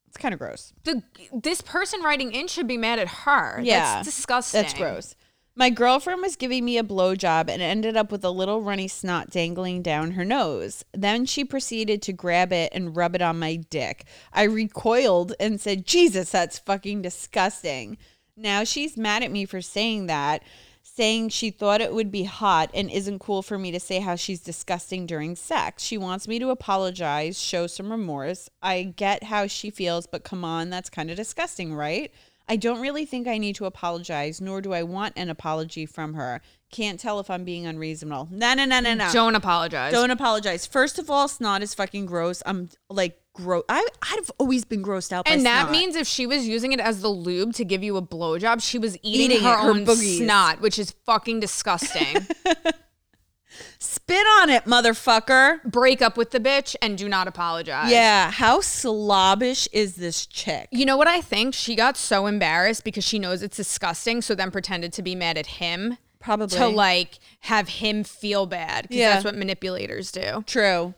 [0.07, 0.73] It's kind of gross.
[0.85, 1.03] the
[1.43, 3.61] this person writing in should be mad at her.
[3.63, 3.97] Yeah.
[3.97, 4.63] That's disgusting.
[4.63, 5.15] That's gross.
[5.59, 9.31] My girlfriend was giving me a blowjob and ended up with a little runny snot
[9.31, 10.85] dangling down her nose.
[10.93, 14.05] Then she proceeded to grab it and rub it on my dick.
[14.35, 17.97] I recoiled and said, Jesus, that's fucking disgusting.
[18.37, 20.43] Now she's mad at me for saying that,
[20.83, 24.15] saying she thought it would be hot and isn't cool for me to say how
[24.15, 25.83] she's disgusting during sex.
[25.83, 28.49] She wants me to apologize, show some remorse.
[28.63, 32.13] I get how she feels, but come on, that's kind of disgusting, right?
[32.49, 36.15] I don't really think I need to apologize, nor do I want an apology from
[36.15, 36.41] her.
[36.71, 38.29] Can't tell if I'm being unreasonable.
[38.31, 39.11] No, no, no, no, no.
[39.13, 39.93] Don't apologize.
[39.93, 40.67] Don't apologize.
[40.67, 42.43] First of all, snot is fucking gross.
[42.47, 43.63] I'm like gross.
[43.69, 45.73] I I've always been grossed out by and that snot.
[45.73, 48.79] means if she was using it as the lube to give you a blowjob, she
[48.79, 50.19] was eating, Eating her, it, her own boogies.
[50.19, 52.27] snot, which is fucking disgusting.
[53.79, 55.63] spit on it, motherfucker.
[55.65, 57.91] Break up with the bitch and do not apologize.
[57.91, 60.69] Yeah, how slobbish is this chick?
[60.73, 61.55] You know what I think?
[61.55, 65.39] She got so embarrassed because she knows it's disgusting, so then pretended to be mad
[65.39, 69.13] at him Probably to like have him feel bad because Yeah.
[69.13, 70.43] that's what manipulators do.
[70.47, 70.95] true.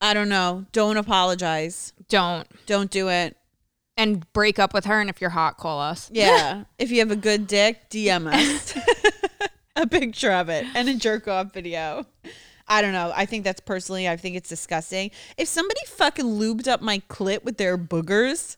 [0.00, 0.66] I don't know.
[0.72, 1.92] Don't apologize.
[2.08, 2.46] Don't.
[2.66, 3.36] Don't do it.
[3.96, 6.10] And break up with her, and if you're hot, call us.
[6.12, 6.64] Yeah.
[6.78, 8.74] if you have a good dick, DM us
[9.76, 12.04] a picture of it and a jerk off video.
[12.68, 13.12] I don't know.
[13.14, 15.12] I think that's personally, I think it's disgusting.
[15.38, 18.56] If somebody fucking lubed up my clit with their boogers,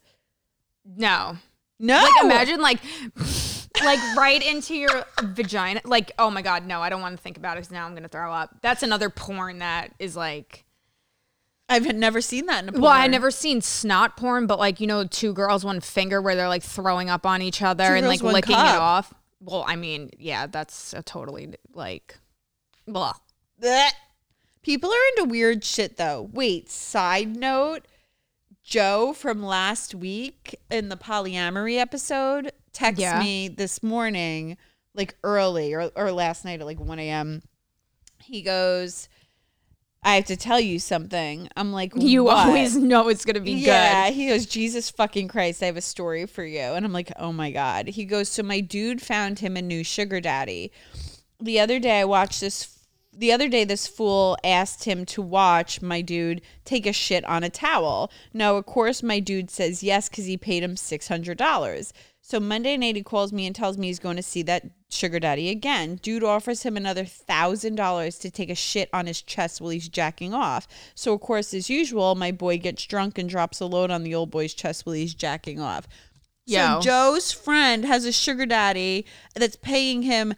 [0.84, 1.36] No.
[1.78, 1.96] no.
[2.02, 2.80] Like imagine like
[3.84, 5.82] like right into your vagina.
[5.84, 7.94] Like, oh my god, no, I don't want to think about it 'cause now I'm
[7.94, 8.56] gonna throw up.
[8.62, 10.64] That's another porn that is like
[11.68, 12.82] I've never seen that in a porn.
[12.82, 16.34] Well, I never seen snot porn, but like you know, two girls, one finger, where
[16.34, 18.74] they're like throwing up on each other Two and girls, like one licking cup.
[18.74, 19.14] it off.
[19.40, 22.16] Well, I mean, yeah, that's a totally like,
[22.86, 23.12] blah.
[23.62, 23.90] Blech.
[24.62, 26.28] People are into weird shit though.
[26.32, 27.86] Wait, side note
[28.62, 33.20] Joe from last week in the polyamory episode texts Yeah.
[33.20, 34.56] me this morning,
[34.94, 37.42] like early or, or last night at like 1 a.m.
[38.22, 39.08] He goes,
[40.02, 41.48] I have to tell you something.
[41.56, 44.16] I'm like, You "What?" always know it's gonna be yeah, good.
[44.16, 46.60] Yeah, he goes, Jesus fucking Christ, I have a story for you.
[46.60, 47.88] And I'm like, oh my God.
[47.88, 50.72] He goes, so my dude found him a new sugar daddy.
[51.40, 52.77] The other day I watched this
[53.18, 57.42] the other day this fool asked him to watch my dude take a shit on
[57.42, 58.10] a towel.
[58.32, 61.92] Now of course my dude says yes because he paid him six hundred dollars.
[62.20, 65.18] So Monday night he calls me and tells me he's going to see that sugar
[65.18, 65.96] daddy again.
[65.96, 69.88] Dude offers him another thousand dollars to take a shit on his chest while he's
[69.88, 70.68] jacking off.
[70.94, 74.14] So of course, as usual, my boy gets drunk and drops a load on the
[74.14, 75.88] old boy's chest while he's jacking off.
[76.46, 76.80] Yo.
[76.80, 80.34] So Joe's friend has a sugar daddy that's paying him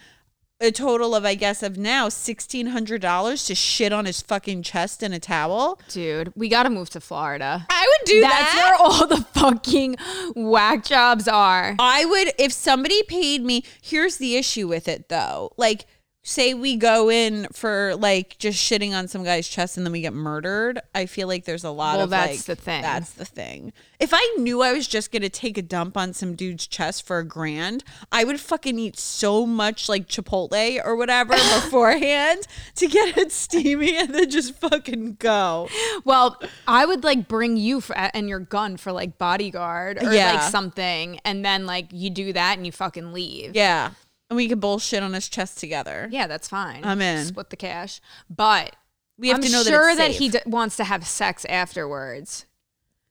[0.60, 4.62] a total of, I guess, of now sixteen hundred dollars to shit on his fucking
[4.62, 5.80] chest in a towel.
[5.88, 7.66] Dude, we gotta move to Florida.
[7.70, 8.76] I would do That's that.
[8.78, 9.96] where all the fucking
[10.36, 11.76] whack jobs are.
[11.78, 13.64] I would if somebody paid me.
[13.82, 15.52] Here's the issue with it though.
[15.56, 15.86] Like
[16.22, 20.02] say we go in for like just shitting on some guy's chest and then we
[20.02, 20.78] get murdered.
[20.94, 22.82] I feel like there's a lot Well, of that's like, the thing.
[22.82, 23.72] That's the thing.
[23.98, 27.06] If I knew I was just going to take a dump on some dude's chest
[27.06, 32.46] for a grand, I would fucking eat so much like Chipotle or whatever beforehand
[32.76, 35.68] to get it steamy and then just fucking go.
[36.04, 40.34] Well, I would like bring you for, and your gun for like bodyguard or Yeah.
[40.34, 43.54] like something, and then like you do that and you fucking leave.
[43.56, 43.90] Yeah.
[44.30, 46.08] And we could bullshit on his chest together.
[46.10, 46.84] Yeah, that's fine.
[46.84, 47.26] I'm in.
[47.26, 48.00] Split the cash,
[48.30, 48.76] but
[49.18, 50.18] We have I'm to know that sure that, safe.
[50.18, 52.46] he d- wants to have sex afterwards.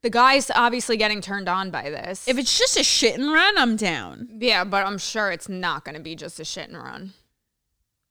[0.01, 2.25] The guy's obviously getting turned on by this.
[2.25, 4.29] If it's just a shit and run, I'm down.
[4.39, 7.11] yeah, but I'm sure it's not going to be just a shit and run.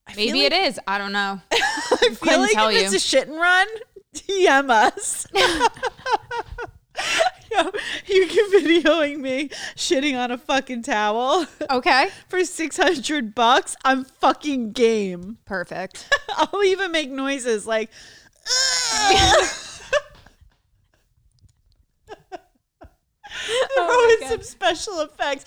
[0.06, 0.78] I Maybe like- it is.
[0.86, 1.40] I don't know.
[1.50, 3.66] I feel Couldn't like if it's a shit and run,
[4.14, 5.26] DM us.
[7.52, 7.70] Yo,
[8.06, 13.76] you can videoing me shitting on a fucking towel Okay, for six hundred bucks.
[13.84, 15.38] I'm fucking game.
[15.44, 16.08] perfect.
[16.36, 17.90] I'll even make noises like.
[18.50, 19.48] Oh
[23.74, 25.44] Throw in some special effects.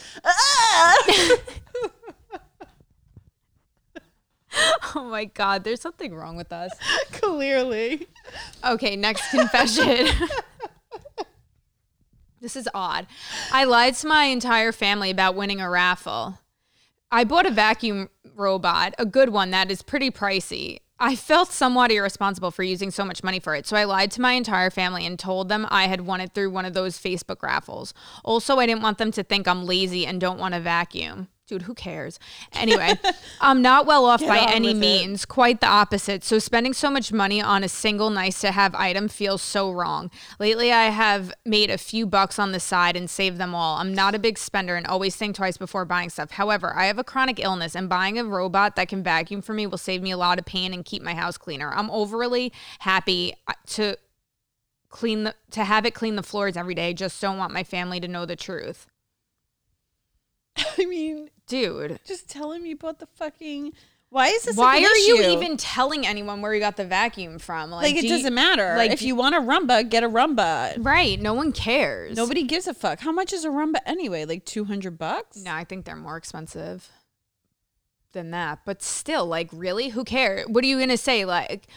[4.95, 6.72] oh my god, there's something wrong with us.
[7.12, 8.08] Clearly.
[8.64, 10.08] Okay, next confession.
[12.42, 13.08] This is odd.
[13.52, 16.39] I lied to my entire family about winning a raffle.
[17.12, 20.80] I bought a vacuum robot, a good one that is pretty pricey.
[21.00, 24.22] I felt somewhat irresponsible for using so much money for it, so I lied to
[24.22, 27.42] my entire family and told them I had won it through one of those Facebook
[27.42, 27.94] raffles.
[28.24, 31.28] Also, I didn't want them to think I'm lazy and don't want a vacuum.
[31.52, 32.18] Dude, who cares?
[32.54, 32.93] Anyway,
[33.41, 34.80] I'm not well off by on any with it.
[34.80, 36.24] means, quite the opposite.
[36.24, 40.10] So, spending so much money on a single nice to have item feels so wrong.
[40.39, 43.80] Lately, I have made a few bucks on the side and saved them all.
[43.80, 46.32] I'm not a big spender and always think twice before buying stuff.
[46.32, 49.68] However, I have a chronic illness, and buying a robot that can vacuum for me
[49.68, 51.70] will save me a lot of pain and keep my house cleaner.
[51.74, 53.97] I'm overly happy uh, to
[54.88, 56.93] clean the to have it clean the floors every day.
[56.93, 58.88] Just don't want my family to know the truth.
[60.78, 63.74] I mean, Dude, just tell him you bought the fucking.
[64.10, 64.56] Why is this?
[64.56, 67.72] why like are you even telling anyone where you got the vacuum from?
[67.72, 68.76] Like it do doesn't matter.
[68.78, 70.78] like, if you want a Roomba, get a Roomba.
[70.80, 71.20] Right.
[71.20, 72.16] No one cares.
[72.16, 73.02] Nobody gives a fuck.
[73.02, 74.24] How much is a Roomba anyway?
[74.24, 75.43] Like two hundred bucks?
[75.43, 76.89] No, I think they're more expensive
[78.14, 78.60] than that.
[78.66, 79.89] But still, like, really?
[79.89, 80.47] Who cares?
[80.47, 81.26] What are you gonna say?
[81.26, 81.68] Like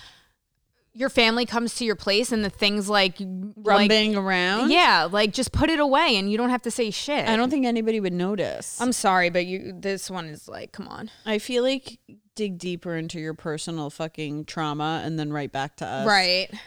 [0.94, 3.16] your family comes to your place and the things like
[3.56, 4.70] like- around.
[4.70, 7.28] yeah, like just put it away and you don't have to say shit.
[7.28, 8.80] I don't think anybody would notice.
[8.80, 11.10] I'm sorry, but you this one is like, come on.
[11.26, 11.98] I feel like
[12.36, 16.06] dig deeper into your personal fucking trauma and then right back to us.
[16.06, 16.48] Right.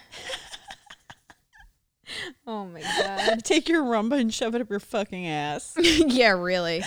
[2.48, 3.40] oh my god.
[3.46, 5.74] Take your Roomba and shove it up your fucking ass.
[5.78, 6.84] yeah, really.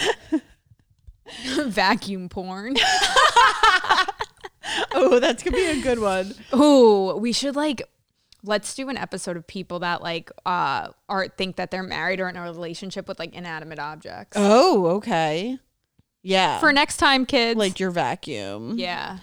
[1.47, 2.75] Vacuum porn.
[4.93, 6.35] Oh, that's gonna be a good one.
[6.55, 7.83] Ooh, we should like
[8.43, 12.29] let's do an episode of people that like uh are think that they're married or
[12.29, 14.37] in a relationship with like inanimate objects.
[14.39, 15.59] Oh, okay.
[16.23, 16.59] Yeah.
[16.61, 17.59] For next time, kids.
[17.59, 18.79] like your vacuum.
[18.79, 19.19] yeah.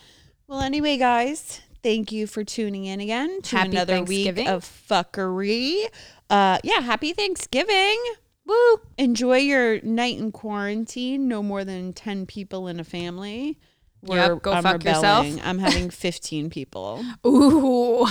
[0.47, 5.83] Well, anyway, guys, thank you for tuning in again to Happy another week of fuckery.
[6.29, 8.01] Uh, yeah, happy Thanksgiving.
[8.45, 8.79] Woo!
[8.97, 11.27] Enjoy your night in quarantine.
[11.27, 13.59] No more than 10 people in a family.
[14.03, 15.27] We're, go I'm fuck yourself.
[15.43, 17.03] I'm having 15 people.
[17.25, 18.05] Ooh,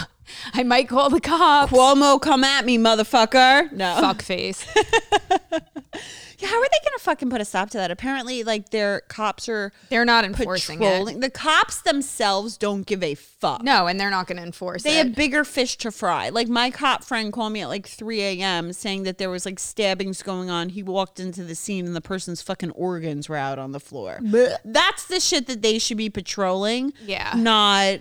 [0.52, 1.72] I might call the cops.
[1.72, 3.70] Cuomo, come at me, motherfucker.
[3.72, 3.96] No.
[4.00, 4.66] Fuck face.
[6.38, 7.90] Yeah, how are they gonna fucking put a stop to that?
[7.90, 11.20] Apparently, like their cops are They're not enforcing it.
[11.20, 13.62] The cops themselves don't give a fuck.
[13.62, 14.88] No, and they're not going to enforce it.
[14.88, 15.06] They it.
[15.06, 16.28] have bigger fish to fry.
[16.30, 18.72] Like my cop friend called me at like 3 a.m.
[18.72, 20.70] saying that there was like stabbings going on.
[20.70, 24.20] He walked into the scene and the person's fucking organs were out on the floor.
[24.64, 26.92] That's the shit that they should be patrolling.
[27.04, 27.34] Yeah.
[27.36, 28.00] Not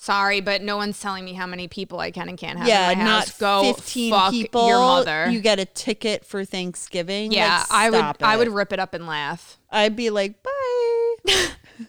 [0.00, 2.90] Sorry, but no one's telling me how many people I can and can't have yeah,
[2.92, 3.38] in my not house.
[3.38, 4.68] Go 15 fuck people.
[4.68, 5.28] your mother.
[5.28, 7.32] You get a ticket for Thanksgiving.
[7.32, 7.98] yeah, Like, I would.
[7.98, 9.58] stop I would rip it up and laugh.
[9.70, 11.48] I'd be like, bye.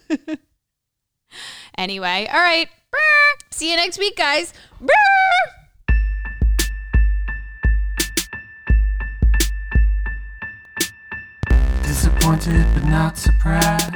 [1.78, 2.68] Anyway, all right.
[3.51, 4.51] See you next week, guys.
[11.84, 13.93] Disappointed but not surprised.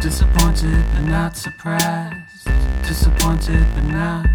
[0.00, 2.35] Disappointed but not surprised.
[2.82, 4.26] Disappointed but not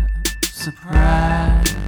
[0.43, 1.80] surprised.